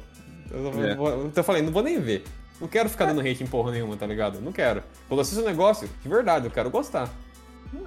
[0.51, 0.95] Eu, É.
[0.95, 2.25] vou- então eu falei, não vou nem ver.
[2.61, 4.41] Não quero ficar dando hate em porra nenhuma, tá ligado?
[4.41, 4.83] Não quero.
[5.09, 7.09] Quando eu assisto um negócio, de verdade, eu quero gostar.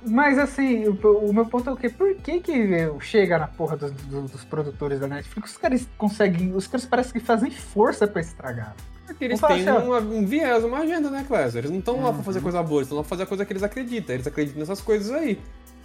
[0.05, 1.89] Mas assim, o, o meu ponto é o quê?
[1.89, 6.53] Por que que chega na porra dos, dos- dos produtores da Netflix, os caras conseguem,
[6.55, 8.76] os caras parecem que fazem força pra estragar.
[9.07, 11.59] Porque eles têm assim, uma- um viés, uma agenda, né, Clésia?
[11.59, 12.24] Eles não estão lá pra Uhum.
[12.24, 14.14] fazer coisa boa, eles estão lá pra fazer a coisa que eles acreditam.
[14.16, 15.39] Eles acreditam nessas coisas aí.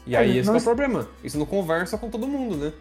[0.06, 1.08] E É, aí esse que é o problema.
[1.24, 2.72] Isso não conversa com todo mundo, né?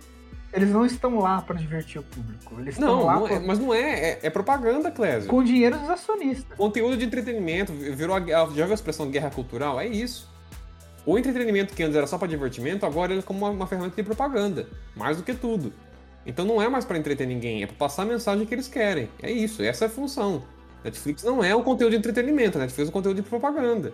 [0.55, 3.45] Eles não estão lá pra divertir o público, eles estão Não, lá não é- com,
[3.45, 5.29] mas não é, é, é propaganda, Clésio.
[5.29, 6.57] com dinheiro dos acionistas.
[6.57, 9.79] Conteúdo de entretenimento, virou a, já viu a expressão guerra cultural?
[9.79, 10.29] É isso.
[11.05, 13.95] O entretenimento que antes era só pra divertimento, agora ele é como uma, uma ferramenta
[13.97, 14.67] de propaganda.
[14.95, 15.73] Mais do que tudo.
[16.25, 19.09] Então não é mais pra entreter ninguém, é pra passar a mensagem que eles querem.
[19.21, 20.41] É isso, essa é a função.
[20.83, 23.93] Netflix não é um conteúdo de entretenimento, Netflix é um conteúdo de propaganda.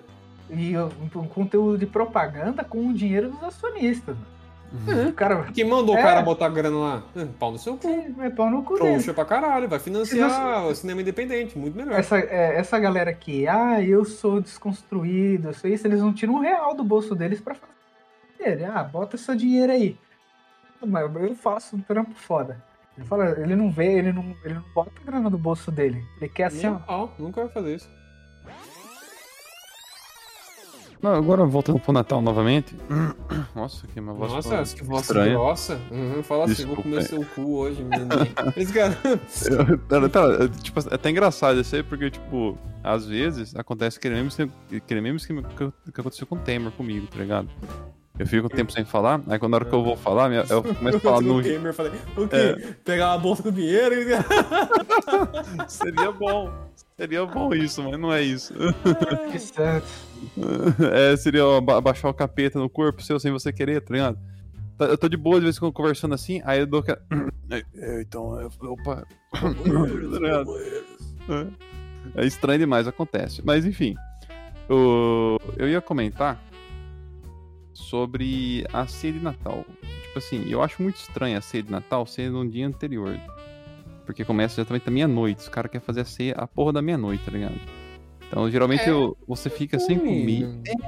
[0.49, 4.15] E o- um conteúdo de propaganda com o dinheiro dos acionistas.
[5.09, 5.99] O cara Quem mandou É.
[5.99, 7.03] o cara botar grana lá?
[7.15, 7.87] Hum, Pau no seu cu.
[8.21, 8.75] é pau no cu.
[8.75, 11.99] Trouxa pra caralho, vai financiar o cinema independente, muito melhor.
[11.99, 16.35] Essa, é, essa galera aqui, ah, eu sou desconstruído, eu sou isso, eles não tiram
[16.35, 17.71] um real do bolso deles pra fazer.
[18.39, 19.97] Ele, ah, bota seu dinheiro aí.
[20.85, 22.63] Mas eu faço um trampo foda.
[22.97, 26.03] Ele fala, ele não vê, ele não, ele não bota grana do bolso dele.
[26.17, 27.09] Ele quer assim, ó.
[27.19, 27.89] nunca vai fazer isso.
[31.01, 32.75] Não, agora voltando pro Natal novamente.
[33.55, 35.33] Nossa, que uma voz Nossa, que voz estranha.
[35.33, 35.79] grossa.
[35.89, 38.09] Uhum, fala assim, Desculpa, vou comer seu cu hoje, menino.
[38.73, 38.97] Cara.
[39.87, 44.27] Tá, tá, tipo, é até engraçado isso aí, porque, tipo, às vezes acontece aquele mesmo,
[44.29, 47.49] esquema- aquele mesmo que, que aconteceu com o Temer comigo, tá ligado?
[48.19, 50.61] Eu fico um tempo sem falar, aí quando na hora que eu vou falar, eu
[50.75, 51.39] começo a falar no.
[51.39, 52.35] o gamer, falei, o quê?
[52.35, 52.73] É.
[52.83, 54.05] Pegar uma bolsa com dinheiro e...
[55.67, 56.51] Seria bom.
[56.95, 58.53] Seria bom isso, mas não é isso.
[59.31, 60.10] Que santos.
[60.93, 64.19] É, seria ó, abaixar o capeta no corpo seu sem você querer, tá ligado?
[64.77, 66.83] Tá- Eu tô de boa de vez em quando conversando assim, aí eu dou.
[66.87, 69.05] É, Então, eu, opa.
[69.33, 70.43] Tá?
[72.15, 72.23] É.
[72.23, 73.41] É estranho demais, acontece.
[73.45, 73.95] Mas enfim,
[74.69, 76.41] o- eu ia comentar
[77.73, 79.65] sobre a ceia de Natal.
[80.03, 83.17] Tipo assim, eu acho muito estranho a ceia de Natal ser no dia anterior.
[84.05, 85.41] Porque começa exatamente da meia-noite.
[85.41, 87.55] Os caras querem fazer a ceia a porra da meia-noite, tá ligado?
[88.31, 88.89] Então, geralmente É.
[88.91, 90.47] eu- você fica sem comer.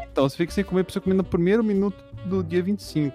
[0.09, 3.13] Então, você fica sem comer pra você comer no primeiro minuto do dia 25.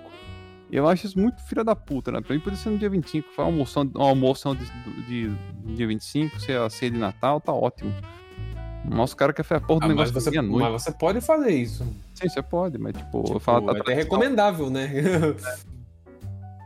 [0.70, 2.20] E eu acho isso muito filha da puta, né?
[2.20, 3.26] Pra mim poderia ser no dia 25.
[3.34, 4.66] Foi uma almoção, uma almoção de,
[5.06, 5.28] de,
[5.64, 7.90] de dia 25, ser a ceia de Natal, tá ótimo.
[8.84, 10.70] Nossa, o cara quer fazer a porra do Ah, mas, negócio você, da meia-noite.
[10.72, 11.84] mas você pode fazer isso.
[12.14, 14.90] Sim, você pode, mas tipo, eu Tipo, falo da é até recomendável, né?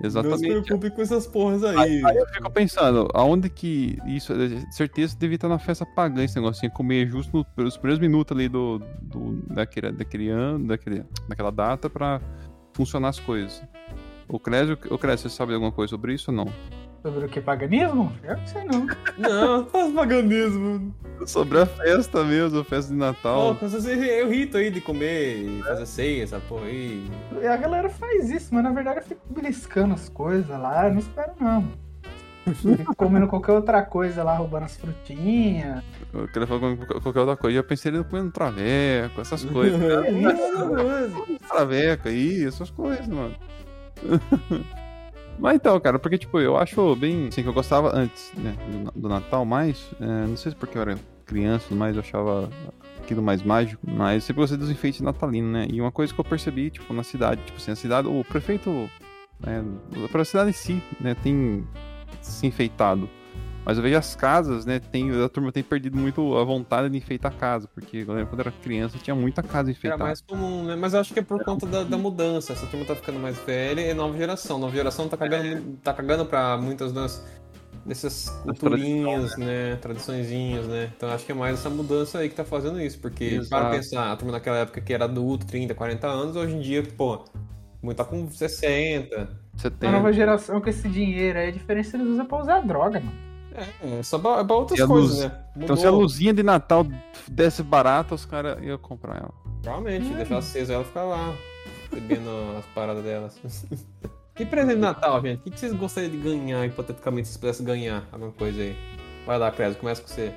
[0.03, 0.63] Não se Exatamente.
[0.65, 2.05] preocupe com essas porras aí.
[2.05, 4.33] Aí eu fico pensando, aonde que isso,
[4.73, 8.49] certeza devia estar na festa pagã esse negocinho, comer justo no- nos primeiros minutos ali
[8.49, 12.21] do, do- daquele, daquele ano, daquele, daquela data pra
[12.73, 13.63] funcionar as coisas.
[14.29, 16.47] O Clésio, o Clésio, você sabe alguma coisa sobre isso ou não?
[17.03, 17.41] Sobre o que?
[17.41, 18.13] Paganismo?
[18.23, 18.87] Eu não sei não.
[19.19, 20.95] Não, faz paganismo.
[21.27, 23.57] Sobre a festa mesmo, a festa de Natal.
[23.61, 27.11] é o rito aí de comer e fazer ceia, essa porra aí.
[27.41, 30.93] E a galera faz isso, mas na verdade eu fico beliscando as coisas lá, eu
[30.93, 31.69] não espero não.
[32.55, 35.83] Fico comendo qualquer outra coisa lá, roubando as frutinhas.
[36.13, 37.59] Eu queria falar qualquer qualquer outra coisa.
[37.59, 39.79] Eu pensei ele comendo traveco, essas coisas.
[39.79, 41.39] né?
[41.49, 43.35] Traveco aí, essas coisas, mano.
[45.39, 47.29] Mas então, cara, porque, tipo, eu acho bem.
[47.29, 49.91] Assim, que eu gostava antes, né, do, do Natal mais.
[50.01, 52.51] é, não sei se porque eu era criança mais, eu achava
[53.03, 55.67] aquilo mais mágico, mas sempre gostei dos enfeites natalinos, né?
[55.71, 58.89] E uma coisa que eu percebi, tipo, na cidade, tipo assim, a cidade, o prefeito,
[59.41, 59.65] né,
[60.11, 61.67] pra cidade em si, né, tem
[62.21, 63.09] se enfeitado.
[63.65, 66.97] Mas eu vejo as casas, né, tem, a turma tem perdido muito a vontade de
[66.99, 70.05] enfeitar a casa, porque eu lembro quando era criança tinha muita casa Era enfeitada.
[70.05, 70.75] mais comum, né?
[70.75, 72.53] Mas eu acho que é por conta da, da mudança.
[72.53, 74.59] Essa turma tá ficando mais velha e é nova geração.
[74.59, 77.25] Nova geração tá cagando, tá cagando pra muitas das,
[77.87, 79.77] dessas culturinhas, né?
[79.77, 80.91] Tradiçõezinhas, né?
[80.97, 82.99] Então eu acho que é mais essa mudança aí que tá fazendo isso.
[82.99, 83.63] Porque, Exato.
[83.63, 86.83] para pensar, a turma naquela época que era adulto, 30, 40 anos, hoje em dia,
[86.83, 87.25] pô,
[87.81, 89.41] muito tá com 60.
[89.55, 89.89] Você tem.
[89.89, 93.32] A nova geração com esse dinheiro aí, a diferença eles usam pra usar droga, mano.
[93.55, 95.39] É, é só pra, é pra outras E a coisas, luz- né?
[95.51, 96.87] Então, Mudou, se a luzinha de Natal
[97.29, 99.33] desse barata, os caras iam comprar ela.
[99.63, 101.35] Provavelmente, deixar acesa ela ficar lá,
[101.93, 103.39] bebendo as paradas delas.
[104.35, 105.41] Que presente de Natal, gente?
[105.41, 108.75] O que que vocês gostariam de ganhar, hipoteticamente, se vocês pudessem ganhar alguma coisa aí?
[109.27, 110.33] Vai lá, Crespo, começa com você.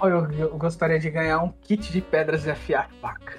[0.00, 3.38] Olha, eu, eu gostaria de ganhar um kit de pedras e afiar faca.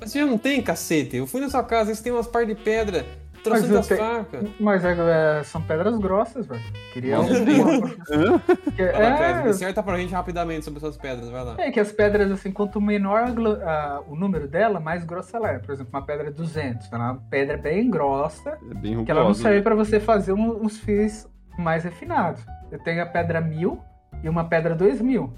[0.00, 1.16] Mas você já não tem, cacete?
[1.16, 3.06] Eu fui na sua casa, você tem umas par de pedra,
[3.42, 4.48] trouxe Mas tenho- facas.
[4.58, 6.60] Mas é, é, são pedras grossas, velho.
[6.92, 7.24] Queria um.
[8.76, 11.54] Que- Vai lá, é, disserta pra gente rapidamente sobre essas pedras, vai lá.
[11.58, 13.24] é que as pedras, assim, quanto menor
[13.64, 15.58] a o número dela, mais grossa ela é.
[15.58, 16.92] Por exemplo, uma pedra 200.
[16.92, 19.62] Ela é uma pedra bem grossa, É bem que ela não rugosa, serve né?
[19.62, 21.26] pra você fazer um- uns fios
[21.58, 22.44] mais refinados.
[22.70, 23.78] Eu tenho a pedra 1000
[24.22, 25.32] e uma pedra 2000.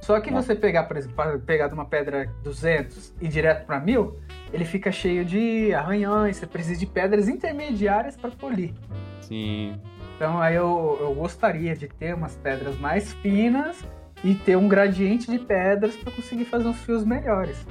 [0.00, 0.34] Só que Ah.
[0.34, 4.18] você pegar, por exemplo, pegar de uma pedra 200 e direto pra 1000,
[4.54, 8.72] ele fica cheio de arranhões, você precisa de pedras intermediárias para polir.
[9.20, 9.76] Sim.
[10.14, 13.84] Então aí eu, eu gostaria de ter umas pedras mais finas
[14.22, 17.66] e ter um gradiente de pedras para conseguir fazer uns fios melhores.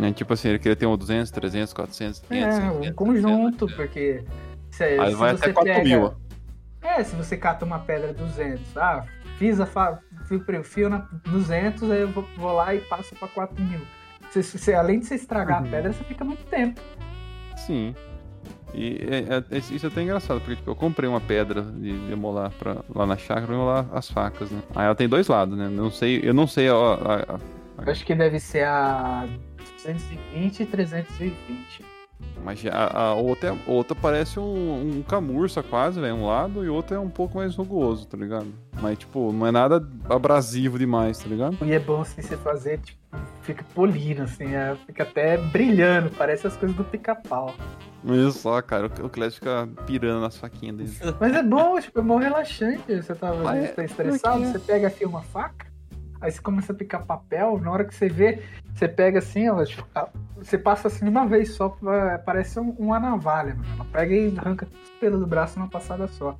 [0.00, 3.68] É, tipo assim, ele queria ter um 200, 300, 400, 500, é, 600, um conjunto,
[3.68, 4.24] 700, porque
[4.70, 6.14] se, Aí se vai você até 4 pega- mil.
[6.82, 9.04] É, se você cata uma pedra 200, ah,
[9.38, 9.98] fiz a fa...
[10.26, 13.80] fio, fio na 200, aí eu vou, vou lá e passo para 4 mil.
[14.32, 15.68] Você- você- além de você estragar Uhum.
[15.68, 16.80] a pedra, você fica muito tempo.
[17.66, 17.94] Sim.
[18.74, 22.16] E é- é- isso é até engraçado, porque tipo, eu comprei uma pedra de, de
[22.16, 24.62] molar pra, lá na chácara pra molar as facas, né?
[24.74, 25.66] Aí ela tem dois lados, né?
[25.66, 29.26] Eu não sei, eu não sei a, a- a- Eu acho que deve ser a
[29.76, 31.84] 220 e 320.
[32.44, 36.68] Mas a, a outra, a outra parece um, um camurça quase, velho, um lado, e
[36.68, 38.48] outra é um pouco mais rugoso, tá ligado?
[38.80, 41.56] Mas, tipo, não é nada abrasivo demais, tá ligado?
[41.62, 42.98] E é bom assim você fazer, tipo,
[43.42, 47.54] fica polido, assim, é, fica até brilhando, parece as coisas do pica-pau.
[48.04, 51.14] Olha só, cara, o, Clécio fica pirando nas faquinhas dele.
[51.20, 52.82] Mas é bom, tipo, é bom relaxante.
[52.96, 53.68] Você tá, Ah, é?
[53.68, 54.52] tá estressado, Por quê?
[54.52, 55.66] você pega assim uma faca,
[56.22, 58.42] aí você começa a picar papel, na hora que você vê,
[58.74, 59.86] você pega assim, ó, tipo,
[60.36, 61.76] você passa assim de uma vez só,
[62.24, 63.68] parece um- uma navalha, mano.
[63.74, 66.38] Ela pega e arranca os pelos do braço numa passada só.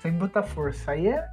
[0.00, 0.92] Sem botar força.
[0.92, 1.28] Aí é.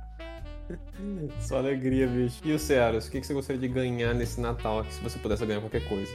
[1.41, 2.39] Só alegria, bicho.
[2.43, 5.20] E o Cearos, o que que você gostaria de ganhar nesse Natal aqui, se você
[5.20, 6.12] pudesse ganhar qualquer coisa?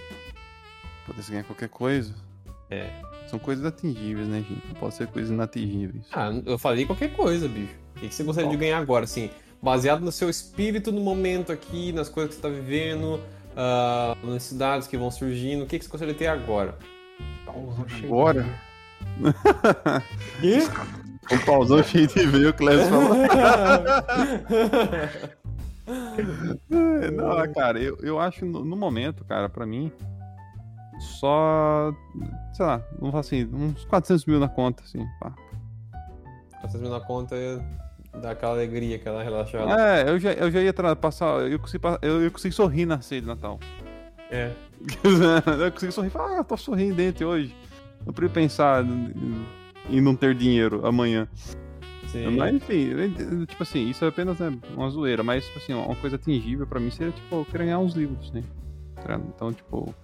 [1.04, 2.14] Pudesse ganhar qualquer coisa.
[2.70, 2.88] É.
[3.28, 4.66] São coisas atingíveis, né, gente?
[4.68, 6.06] Não pode ser coisas inatingíveis.
[6.12, 7.74] Ah, eu falei qualquer coisa, bicho.
[7.96, 9.30] O que que você gostaria de ganhar agora, assim?
[9.66, 13.20] Baseado no seu espírito no momento aqui, nas coisas que você tá vivendo,
[13.56, 16.76] ah, nas cidades que vão surgindo, o que que você gostaria de ter agora?
[17.88, 18.42] cheio Agora?
[18.44, 19.32] de-
[20.40, 20.58] Quê?
[21.34, 23.16] Um pauzão cheio de veio, o Clécio falou.
[27.00, 29.90] É, Não, cara, eu, eu acho no, no momento, cara, pra mim,
[31.18, 31.92] só,
[32.52, 35.34] sei lá, vamos falar assim, uns 400 mil na conta, assim, pá.
[36.62, 37.34] Vocês me na conta
[38.20, 39.80] dá aquela alegria, aquela relaxada.
[39.80, 43.20] É, eu já, eu já ia passar, eu consegui, eu, eu consegui sorrir na ceia
[43.20, 43.58] de Natal.
[44.30, 44.52] É.
[45.64, 47.54] eu consegui sorrir, falar, ah, tô sorridente hoje.
[48.04, 51.28] Não preciso pensar em, não ter dinheiro amanhã.
[52.08, 52.36] Sim.
[52.36, 52.90] Mas enfim,
[53.46, 56.78] tipo assim, isso é apenas né, uma zoeira, mas tipo assim, uma coisa atingível pra
[56.78, 58.42] mim seria, tipo, eu ganhar uns livros, né?
[59.34, 59.94] Então, tipo.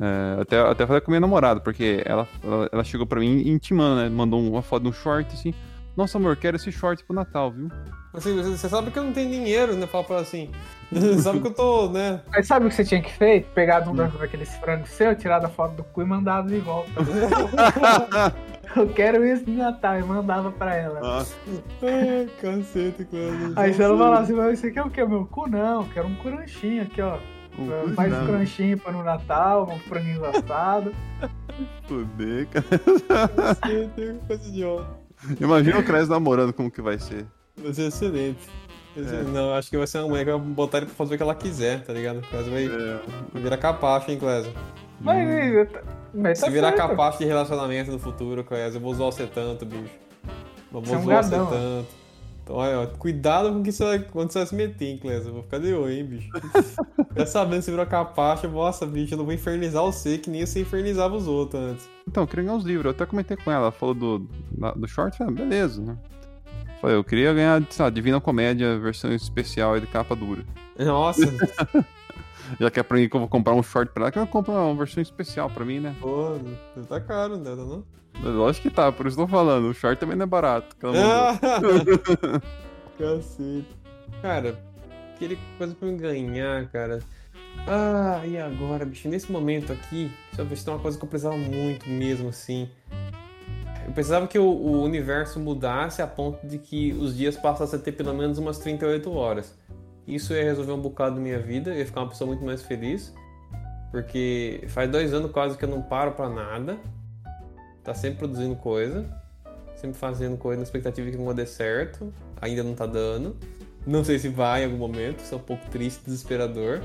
[0.00, 3.96] é, até, até falei com minha namorada, porque ela, ela, ela chegou pra mim intimando,
[3.96, 4.08] né?
[4.08, 5.54] Mandou uma foto de um short assim.
[5.98, 7.72] Nossa, amor, quero esse short pro Natal, viu?
[8.14, 9.84] Assim, você, você sabe que eu não tenho dinheiro, né?
[9.84, 10.48] Fala pra ela assim.
[10.92, 12.20] Você sabe que eu tô, né?
[12.32, 13.50] Aí sabe o que você tinha que feito?
[13.50, 16.88] Pegado um daqueles frangos seu, tirado a foto do cu e mandado de volta.
[18.76, 21.00] Eu quero isso no Natal e mandava pra ela.
[21.00, 21.34] Nossa.
[21.82, 23.08] Ai, cacete.
[23.56, 25.04] Aí se ela falasse, mas você quer o quê?
[25.04, 27.18] Meu cu não, quero um crunchinho aqui, ó.
[27.58, 30.94] Um Mais um não, crunchinho pra no Natal, um franguinho assado.
[31.88, 33.56] Fuder, cara.
[34.28, 35.07] Coisa idiota.
[35.40, 37.26] Imagina o Cres namorando como que vai ser.
[37.56, 38.38] Vai ser excelente.
[38.96, 39.30] Excelente.
[39.30, 41.22] Não, acho que vai ser uma mulher que vai botar ele pra fazer o que
[41.22, 42.20] ela quiser, tá ligado?
[42.22, 43.00] Clésia vai É.
[43.32, 44.52] vai virar capacho, hein, Clésia?
[45.00, 45.68] Mas,
[46.12, 46.88] mas tá Se virar certo.
[46.88, 49.90] capacho de relacionamento no futuro, Clésia, eu vou usar você tanto, bicho.
[50.72, 51.86] Não Você é vou um zoar você tanto.
[52.48, 55.28] Então, olha, ó, cuidado com que você vai, quando você vai se meter, hein, Clésia.
[55.28, 56.30] Eu vou ficar de olho, hein, bicho.
[57.14, 60.62] Já sabendo você virou capacho, nossa, bicho, eu não vou infernizar você que nem você
[60.62, 61.90] infernizava os outros antes.
[62.08, 62.86] Então, eu queria ganhar uns livros.
[62.86, 63.64] Eu até comentei com ela.
[63.64, 64.26] Ela falou do,
[64.76, 65.18] do short.
[65.18, 65.98] Falei, ah, beleza, né?
[66.80, 70.42] Falei, eu queria ganhar, sei lá, Divina Comédia, versão especial e de capa dura.
[70.78, 71.20] Nossa,
[72.58, 74.26] Já que é pra mim que eu vou comprar um short pra ela, que ela
[74.26, 75.94] compra uma versão especial pra mim, né?
[76.00, 76.38] pô,
[76.88, 77.84] tá caro, tá não?
[78.22, 79.68] Lógico que tá, por isso que eu tô falando.
[79.68, 80.76] O short também não é barato.
[80.84, 81.38] Ah!
[82.98, 83.66] Cacete.
[84.20, 84.58] Cara,
[85.14, 86.98] aquele coisa pra eu ganhar, cara.
[87.66, 89.08] Ah, e agora, bicho?
[89.08, 92.28] Nesse momento aqui, deixa eu ver se tem uma coisa que eu precisava muito mesmo,
[92.28, 92.68] assim.
[93.86, 97.82] Eu precisava que o, o universo mudasse a ponto de que os dias passassem a
[97.82, 99.56] ter pelo menos umas 38 horas.
[100.06, 103.14] Isso ia resolver um bocado da minha vida, ia ficar uma pessoa muito mais feliz.
[103.90, 106.78] Porque faz dois anos quase que eu não paro pra nada.
[107.88, 109.06] Tá sempre produzindo coisa
[109.78, 112.12] sempre fazendo coisa na expectativa que não vai dar certo.
[112.40, 113.36] Ainda não tá dando.
[113.86, 116.82] Não sei se vai em algum momento, isso é um pouco triste, desesperador.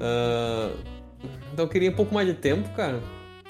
[0.00, 0.72] Ah,
[1.52, 3.00] então eu queria um pouco mais de tempo, cara.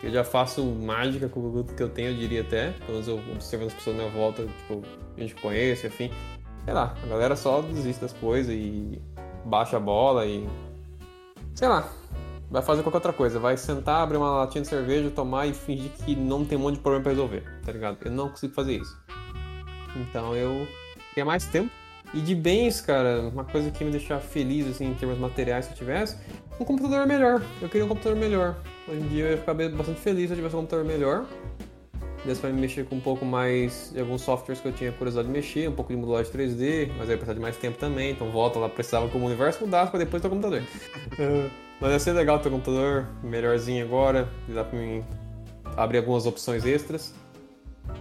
[0.02, 2.72] Eu já faço mágica com o produto que eu tenho, eu diria até.
[2.72, 4.82] Pelo menos eu observo as pessoas à minha volta, tipo,
[5.16, 6.10] a gente conhece, enfim.
[6.64, 9.00] Sei lá, a galera só desiste das coisas e
[9.44, 10.46] baixa a bola e.
[11.54, 11.90] Sei lá,
[12.50, 13.38] vai fazer qualquer outra coisa.
[13.38, 16.76] Vai sentar, abrir uma latinha de cerveja, tomar e fingir que não tem um monte
[16.76, 17.98] de problema pra resolver, tá ligado?
[18.04, 18.96] Eu não consigo fazer isso.
[19.96, 20.66] Então eu
[21.10, 21.70] queria mais tempo.
[22.14, 25.72] E de bens, cara, uma coisa que me deixar feliz, assim, em termos materiais, se
[25.72, 26.16] eu tivesse,
[26.58, 27.42] um computador melhor.
[27.60, 28.56] Eu queria um computador melhor.
[28.88, 31.26] Hoje em dia eu ia ficar bastante feliz se eu tivesse um computador melhor.
[32.24, 35.28] Desse pra me mexer com um pouco mais de alguns softwares que eu tinha curiosidade
[35.28, 38.12] de mexer, um pouco de modulagem 3D, mas aí ia precisar de mais tempo também,
[38.12, 40.62] então volta lá, precisava que o universo mudasse pra depois ter o computador.
[41.80, 45.04] Mas ia ser legal ter um computador melhorzinho agora, dá pra mim
[45.76, 47.14] abrir algumas opções extras.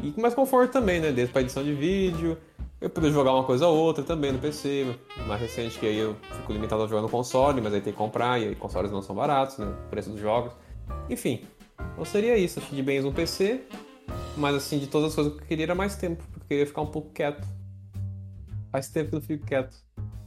[0.02, 1.12] E com mais conforto também, né?
[1.12, 2.38] Desde pra edição de vídeo,
[2.80, 4.96] eu poder jogar uma coisa ou outra também no PC.
[5.28, 7.98] Mais recente que aí eu fico limitado a jogar no console, mas aí tem que
[7.98, 9.66] comprar, e aí consoles não são baratos, né?
[9.66, 10.54] O preço dos jogos.
[11.10, 11.42] Enfim,
[11.94, 12.60] então seria isso.
[12.60, 13.62] Acho de bens no PC,
[14.38, 16.66] mas assim, de todas as coisas que eu queria era mais tempo, porque eu queria
[16.66, 17.48] ficar um pouco quieto.
[18.72, 19.76] Faz tempo que eu não fico quieto.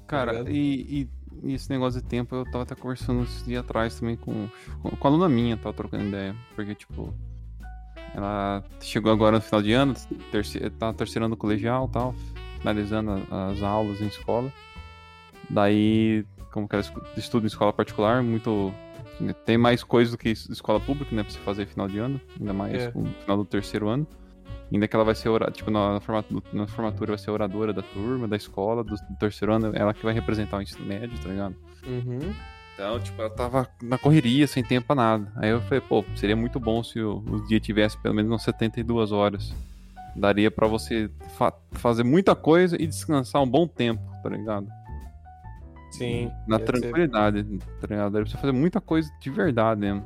[0.06, 0.50] Cara, ligado?
[0.50, 1.10] e, e-
[1.42, 4.48] e esse negócio de tempo eu tava até conversando esse dia atrás também com,
[4.82, 6.34] com, a aluna minha, tava trocando ideia.
[6.54, 7.12] Porque, tipo,
[8.14, 9.94] Ela chegou agora no final de ano,
[10.32, 10.58] terce...
[10.70, 12.14] tá terceirando o colegial e tal,
[12.58, 14.52] finalizando as aulas em escola.
[15.50, 16.84] Daí, como que ela
[17.16, 18.72] estuda em escola particular, muito.
[19.44, 22.20] Tem mais coisas do que es- escola pública, né, pra você fazer final de ano,
[22.38, 22.92] ainda mais É.
[22.94, 24.06] no final do terceiro ano.
[24.72, 28.28] Ainda que ela vai ser, tipo, na, formatu- na formatura vai ser oradora da turma,
[28.28, 31.54] da escola, do, do terceiro ano, ela que vai representar o ensino médio, tá ligado?
[31.86, 32.34] Uhum.
[32.74, 35.32] Então, tipo, ela tava na correria, sem tempo pra nada.
[35.36, 38.42] Aí eu falei, pô, seria muito bom se o, o dia tivesse pelo menos umas
[38.42, 39.52] 72 horas.
[40.14, 44.68] Daria pra você fa- fazer muita coisa e descansar um bom tempo, tá ligado?
[45.90, 46.30] Sim.
[46.46, 47.42] Na ia ser- tranquilidade,
[47.80, 48.12] tá ligado?
[48.12, 50.04] Daria pra você fazer muita coisa de verdade mesmo.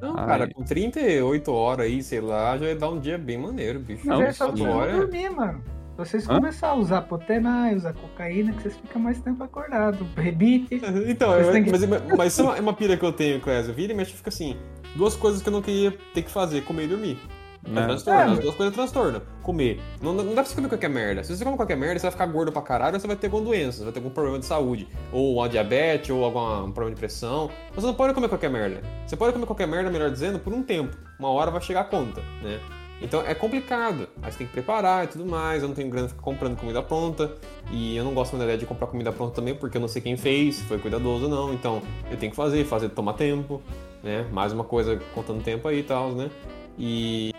[0.00, 0.26] Não, Ai.
[0.26, 4.06] cara, com 38 horas aí, sei lá, já ia dar um dia bem maneiro, bicho.
[4.06, 5.62] Não, é só Agora- dormir, mano.
[5.90, 6.36] Se vocês Hã?
[6.36, 10.06] começarem a usar potenai, usar cocaína, que vocês ficam mais tempo acordados.
[10.16, 10.80] Rebite.
[11.08, 11.82] Então, têm que- mas,
[12.16, 13.74] mas isso é uma, é uma pira que eu tenho, Clésio.
[13.74, 14.56] Vira e mexe fica assim.
[14.94, 17.18] Duas coisas que eu não queria ter que fazer, comer e dormir.
[17.64, 17.86] É Né?
[17.86, 19.22] transtorno, É, as duas coisas é transtorno.
[19.42, 19.80] Comer.
[20.00, 21.24] Não, não dá pra você comer qualquer merda.
[21.24, 23.26] Se você comer qualquer merda, você vai ficar gordo pra caralho, ou você vai ter
[23.26, 24.88] alguma doença, você vai ter algum problema de saúde.
[25.12, 27.50] Ou uma diabetes, ou algum um problema de pressão.
[27.74, 28.82] Você não pode comer qualquer merda.
[29.06, 30.96] Você pode comer qualquer merda, melhor dizendo, por um tempo.
[31.18, 32.60] Uma hora vai chegar a conta, né?
[33.00, 34.08] Então é complicado.
[34.22, 35.62] Aí você tem que preparar e tudo mais.
[35.62, 37.32] Eu não tenho grana pra ficar comprando comida pronta.
[37.70, 40.02] E eu não gosto da ideia de comprar comida pronta também, porque eu não sei
[40.02, 41.52] quem fez, se foi cuidadoso ou não.
[41.52, 41.80] Então
[42.10, 43.62] eu tenho que fazer, fazer toma tempo,
[44.02, 44.26] né?
[44.32, 46.28] Mais uma coisa contando tempo aí e tal, né?
[46.76, 47.32] E.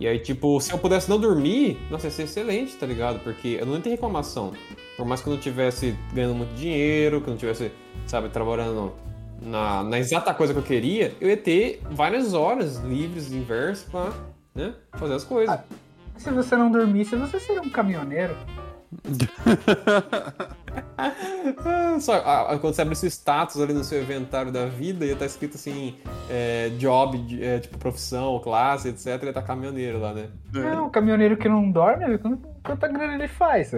[0.00, 3.20] E aí, tipo, se eu pudesse não dormir, nossa, ia ser excelente, tá ligado?
[3.20, 4.52] Porque eu não tenho reclamação.
[4.96, 7.70] Por mais que eu não tivesse ganhando muito dinheiro, que eu não tivesse,
[8.06, 8.92] sabe, trabalhando
[9.40, 14.12] na, na exata coisa que eu queria, eu ia ter várias horas livres, inverso, pra,
[14.54, 15.54] né, fazer as coisas.
[15.54, 15.62] Ah,
[16.16, 18.36] Se você não dormisse, você seria um caminhoneiro.
[20.96, 21.12] Ah,
[22.00, 25.26] Só, ah, quando você abre esse status ali no seu inventário da vida, ia estar
[25.26, 25.96] escrito assim,
[26.30, 30.28] é, job, de- é, tipo, profissão, classe, etc, ia estar caminhoneiro lá, né?
[30.52, 32.18] Não, um caminhoneiro que não dorme,
[32.62, 33.72] quanta- grana ele faz?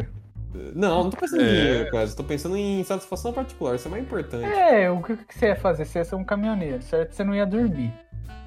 [0.74, 1.48] Não, não tô pensando em É.
[1.48, 2.08] dinheiro, cara.
[2.10, 4.44] Tô pensando em satisfação particular, isso é mais importante.
[4.46, 5.84] É, o que, que você ia fazer?
[5.84, 7.12] Você ia ser um caminhoneiro, certo?
[7.12, 7.92] Você não ia dormir.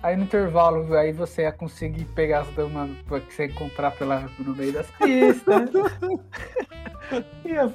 [0.02, 2.90] Aí no intervalo, aí você ia conseguir pegar as damas
[3.28, 5.70] que você ia encontrar pela, no meio das pistas.
[7.44, 7.74] ia,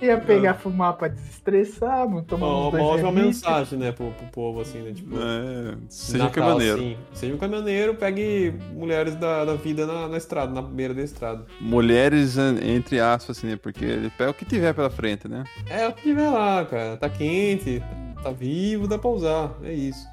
[0.00, 4.60] ia pegar, fumar pra desestressar, tomar Uma, uns uma ótima mensagem, né, pro, pro povo,
[4.62, 4.92] assim, né?
[4.92, 6.78] Tipo, É, seja Natal, caminhoneiro.
[6.78, 6.96] assim.
[7.12, 11.44] Seja um caminhoneiro, pegue mulheres da, da vida na, na estrada, na beira da estrada.
[11.60, 13.56] Mulheres, entre aspas, assim, né?
[13.56, 15.44] Porque ele pega o que tiver pela frente, né?
[15.68, 16.96] É o que tiver lá, cara.
[16.96, 17.82] Tá quente,
[18.22, 19.52] tá vivo, dá pra usar.
[19.62, 20.08] É isso.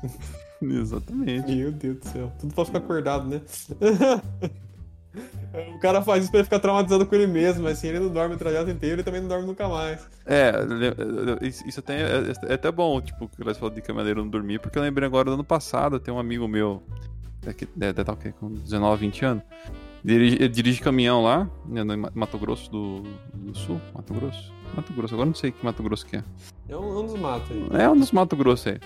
[0.82, 1.56] Exatamente.
[1.56, 2.32] Meu Deus do céu.
[2.40, 3.42] Tudo pra ficar acordado, né?
[5.76, 8.10] o cara faz isso pra ele ficar traumatizado com ele mesmo, mas assim, ele não
[8.10, 10.08] dorme o trajeto inteiro, ele também não dorme nunca mais.
[10.26, 10.52] É,
[11.42, 14.78] isso até, é, é até bom, tipo, que você falou de caminhoneiro não dormir, porque
[14.78, 16.84] eu lembrei agora do ano passado, tem um amigo meu,
[17.42, 19.44] daqui- deve deve estar quê, com 19, 20 anos,
[20.04, 23.04] dirige, ele dirige caminhão lá, né, no Ma- Mato Grosso do,
[23.34, 24.54] do Sul, Mato Grosso?
[24.76, 26.24] Mato Grosso, agora não sei que Mato Grosso que é.
[26.70, 27.82] É um, é um dos matos aí.
[27.82, 28.78] É um dos Mato Grosso aí.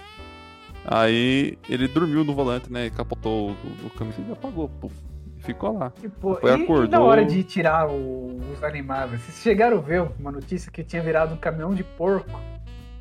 [0.85, 4.93] Aí ele dormiu no volante, né, e capotou o, o caminhão e apagou, puf,
[5.39, 5.91] ficou lá.
[5.91, 6.87] Tipo, Foi, e, e acordou.
[6.89, 11.01] na hora de tirar o- os animais, vocês chegaram a ver uma notícia que tinha
[11.01, 12.39] virado um caminhão de porco?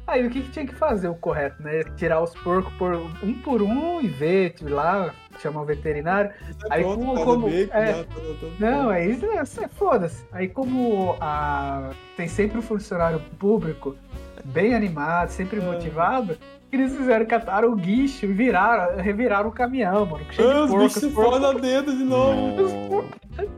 [0.07, 1.85] Aí o que, que tinha que fazer o correto, né?
[1.97, 6.33] Tirar os porcos por um por um e ver, tipo, lá, chamar o veterinário.
[6.71, 7.67] Aí Pronto, como- faz como- é.
[7.67, 8.47] tá, tá, tá.
[8.59, 10.25] Não, é isso, é, é foda-se.
[10.33, 13.97] Aí como a, tem sempre um funcionário público
[14.45, 15.63] bem animado, sempre É.
[15.65, 16.37] motivado,
[16.73, 20.25] eles fizeram, cataram o guicho e viraram, reviraram o caminhão, mano.
[20.31, 23.05] Cheio Ah, de os bichos fodem dedo de novo.
[23.37, 23.53] Não.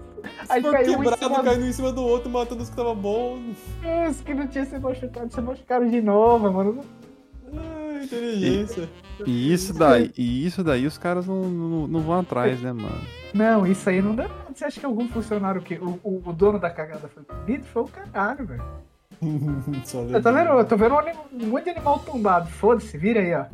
[0.49, 2.62] Aí Os porcos caiu um em quebrados, cima caindo um em cima do outro, matando
[2.62, 3.39] os que tava bom.
[4.09, 6.85] Os que não tinham se machucado, se machucaram de novo, mano.
[7.53, 8.89] Ah, inteligência.
[9.27, 13.01] E isso daí, e isso daí os caras não, não, não vão atrás, né, mano?
[13.33, 14.25] Não, isso aí não dá.
[14.29, 14.35] nada.
[14.55, 15.75] Você acha que algum funcionário que.
[15.75, 17.65] O, o, o dono da cagada foi bonito?
[17.67, 18.65] Foi o caralho, velho.
[19.85, 22.49] Só Eu tô vendo, eu tô vendo um, um de animal tombado.
[22.51, 23.45] Foda-se, vira aí, ó.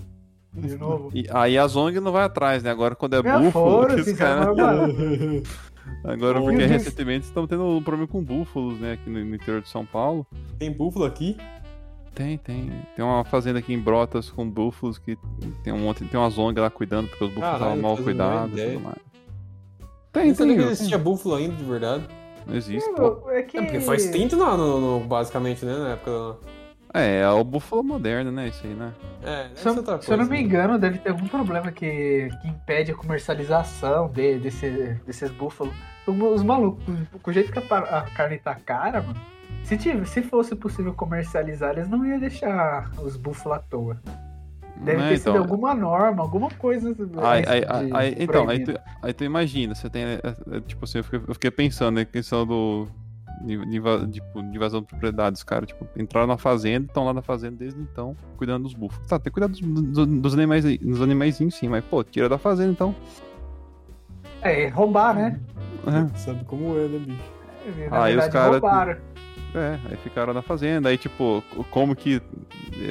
[0.52, 1.11] De novo.
[1.14, 2.70] E, aí a Zong não vai atrás, né?
[2.70, 5.40] Agora quando é Meu, búfalo, é uma-
[6.04, 8.92] Agora, porque recentemente estão tendo um problema com búfalos, né?
[8.92, 10.26] Aqui no, no interior de São Paulo.
[10.58, 11.36] Tem búfalo aqui?
[12.14, 12.70] Tem, tem.
[12.94, 15.16] Tem uma fazenda aqui em Brotas com búfalos que
[15.62, 18.58] tem um monte, tem uma zonga lá cuidando, porque os búfalos estavam mal não cuidados
[18.58, 18.96] e tudo mais.
[19.78, 20.70] Eu Tem, não sabia que tem.
[20.72, 22.04] existia búfalo ainda, de verdade.
[22.51, 23.30] Não existe, pô.
[23.30, 23.57] É que.
[23.57, 25.72] É porque faz tempo, no, no- no- basicamente, né?
[25.78, 26.36] Na época.
[26.92, 28.48] É, é o búfalo moderno, né?
[28.48, 28.92] Isso aí, né?
[29.22, 30.42] É, Se eu, outra se eu não coisa, me né?
[30.42, 34.68] engano, deve ter algum problema que, que impede a comercialização de, desse,
[35.07, 35.72] desses búfalos.
[36.07, 36.82] Os malucos,
[37.22, 39.20] com o jeito que a, a carne tá cara, mano.
[39.62, 44.01] Se, tive, se fosse possível comercializar, eles não iam deixar os búfalos à toa.
[44.84, 45.34] Deve É, ter então.
[45.34, 46.94] sido alguma norma, alguma coisa.
[47.18, 50.02] Aí, aí, aí- aí- então, aí tu, aí tu imagina, você tem.
[50.04, 50.20] é,
[50.52, 52.86] é, Tipo assim, eu fiquei, eu fiquei pensando na questão do.
[53.42, 53.80] De, de
[54.12, 55.64] tipo, de invasão de propriedades, cara.
[55.64, 59.06] Tipo, entraram na fazenda, estão lá na fazenda desde então, cuidando dos búfalos.
[59.08, 62.36] Tá, tem que cuidar dos, dos, dos animais dos animaizinhos sim, mas, pô, tira da
[62.36, 62.94] fazenda então.
[64.42, 65.40] É, roubar, né?
[65.86, 67.22] É, Sabe como é, né, bicho?
[67.90, 68.96] Na Aí os verdade, cara- roubaram.
[69.55, 70.88] É, aí ficaram na fazenda.
[70.88, 72.20] Aí, tipo, como que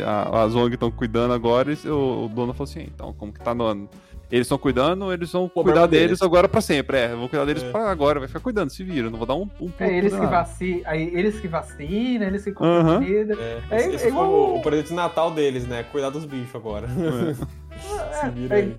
[0.06, 3.40] a- as ONG estão cuidando agora, eles- o, o dono falou assim, então, como que
[3.40, 3.88] tá no.
[4.32, 6.22] Eles estão cuidando, eles vão Problema cuidar deles, deles.
[6.22, 6.98] agora pra sempre.
[6.98, 7.72] É, eu vou cuidar deles É.
[7.72, 9.10] pra agora, vai ficar cuidando, se vira.
[9.10, 12.52] Não vou dar um, um É eles que vacinam, aí eles que vacinam, eles que
[12.52, 13.34] compram comida.
[13.34, 15.82] É, É, esse é esse foi igual- o, o presente de Natal deles, né?
[15.92, 16.88] Cuidar dos bichos agora.
[18.22, 18.76] Se vira É, aí.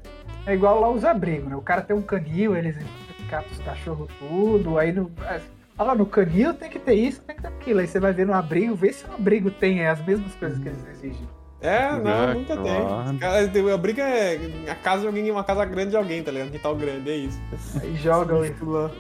[0.47, 1.57] é igual lá os abrigos, né?
[1.57, 2.77] O cara tem um canil, eles
[3.29, 5.11] catam os cachorros tudo, aí no.
[5.81, 7.81] É, Ah, lá no canil tem que ter isso, tem que ter aquilo.
[7.81, 10.69] Aí você vai ver no abrigo, vê se o abrigo tem as mesmas coisas que
[10.69, 11.29] eles exigem.
[11.63, 13.51] É, não, É, nunca claro.
[13.53, 13.73] tem.
[13.73, 16.49] A briga é a casa de alguém, uma casa grande de alguém, tá ligado?
[16.49, 17.39] Um quintal grande, é isso.
[17.83, 18.65] Aí jogam isso.
[18.65, 18.91] Lá,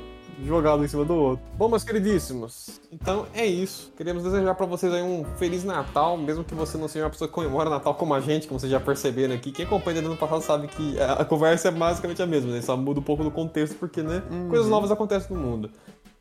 [0.44, 1.44] jogado um em cima do outro.
[1.56, 3.92] Bom, meus queridíssimos, então é isso.
[3.96, 7.28] Queremos desejar pra vocês aí um Feliz Natal, mesmo que você não seja uma pessoa
[7.28, 9.52] que comemora Natal como a gente, como vocês já perceberam aqui.
[9.52, 12.60] Quem acompanha desde o ano passado sabe que a conversa é basicamente a mesma, né?
[12.60, 14.22] Só muda um pouco do contexto, porque, né?
[14.48, 15.70] Coisas novas acontecem no mundo.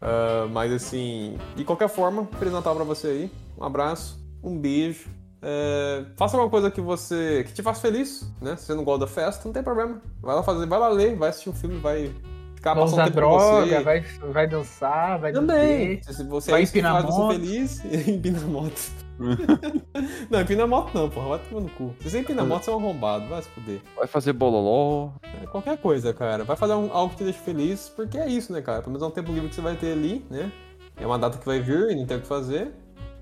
[0.01, 3.31] Ah, mas assim, de qualquer forma, Feliz Natal pra você aí.
[3.57, 5.09] Um abraço, um beijo.
[5.41, 8.57] É, faça alguma coisa que você que te faça feliz, né?
[8.57, 10.01] Se você não gosta da festa, não tem problema.
[10.21, 12.13] Vai lá fazer, vai lá ler, vai assistir um filme, vai
[12.55, 13.65] ficar Vai passando usar tempo com você.
[13.69, 14.01] droga, vai,
[14.33, 15.87] vai dançar, vai Também.
[15.95, 16.03] beber.
[16.13, 17.33] Se você vai é isso que empinar faz você moto.
[17.35, 18.81] feliz, empina moto.
[20.29, 21.29] não, empina moto não, porra.
[21.29, 21.93] Vai tomar no cu.
[22.01, 23.27] Se você empina moto, você é um arrombado.
[23.27, 23.81] Vai se fuder.
[23.95, 25.09] Vai fazer bololó.
[25.41, 26.43] É, qualquer coisa, cara.
[26.43, 28.79] Vai fazer um- algo que te deixe feliz, porque é isso, né, cara?
[28.81, 30.51] Pelo menos é um tempo livre que você vai ter ali, né?
[30.97, 32.73] É uma data que vai vir e não tem o que fazer.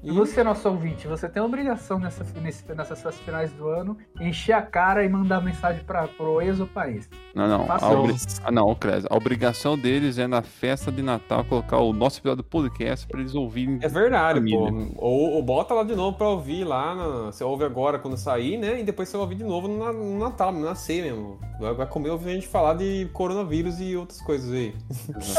[0.08, 3.98] E você, nosso ouvinte, você tem a obrigação nessa, nesse- nessas suas finais do ano
[4.22, 7.10] encher a cara e mandar mensagem para pro ex-país.
[7.36, 7.66] Não, não.
[7.68, 8.16] Faça A obri...
[8.46, 9.06] ah, não, Clés.
[9.10, 13.20] A obrigação deles é na festa de Natal colocar o nosso episódio do podcast pra
[13.20, 13.80] eles ouvirem.
[13.82, 14.70] É verdade, pô.
[14.96, 16.96] Ou, ou bota lá de novo pra ouvir lá.
[16.96, 18.80] na- Você ouve agora quando sair, né?
[18.80, 21.38] E depois você ouve de novo no, na- no Natal, no nascer mesmo.
[21.60, 24.74] Vai, vai comer ouvir a gente falar de coronavírus e outras coisas aí.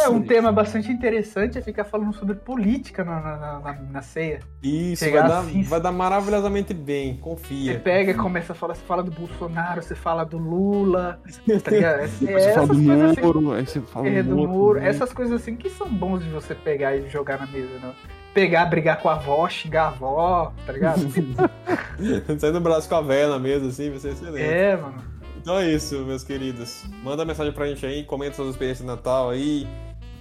[0.04, 4.40] É um tema bastante interessante é ficar falando sobre política na, na, na- na ceia.
[4.62, 7.78] Isso, Chegar vai dar, assim- vai dar maravilhosamente bem, Você confia.
[7.78, 11.20] pega e começa a falar, você fala do Bolsonaro, você fala do Lula,
[11.62, 12.00] tá ligado?
[12.00, 14.88] É, você essas fala do coisas assim, aí você fala é, do do também.
[14.88, 17.92] essas coisas assim que são bons de você pegar e jogar na mesa, né?
[18.34, 21.00] Pegar, brigar com a avó, xingar a avó, tá ligado?
[22.38, 24.44] Saindo o braço com a vela na mesa, assim, vai ser excelente.
[24.44, 24.96] é, mano.
[25.40, 26.84] Então é isso, meus queridos.
[27.02, 29.66] Manda mensagem pra gente aí, comenta suas experiências de Natal aí.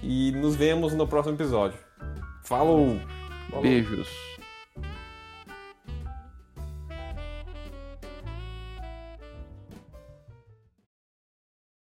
[0.02, 1.76] E nos vemos no próximo episódio.
[2.44, 2.96] Falou!
[3.60, 4.08] Beijos.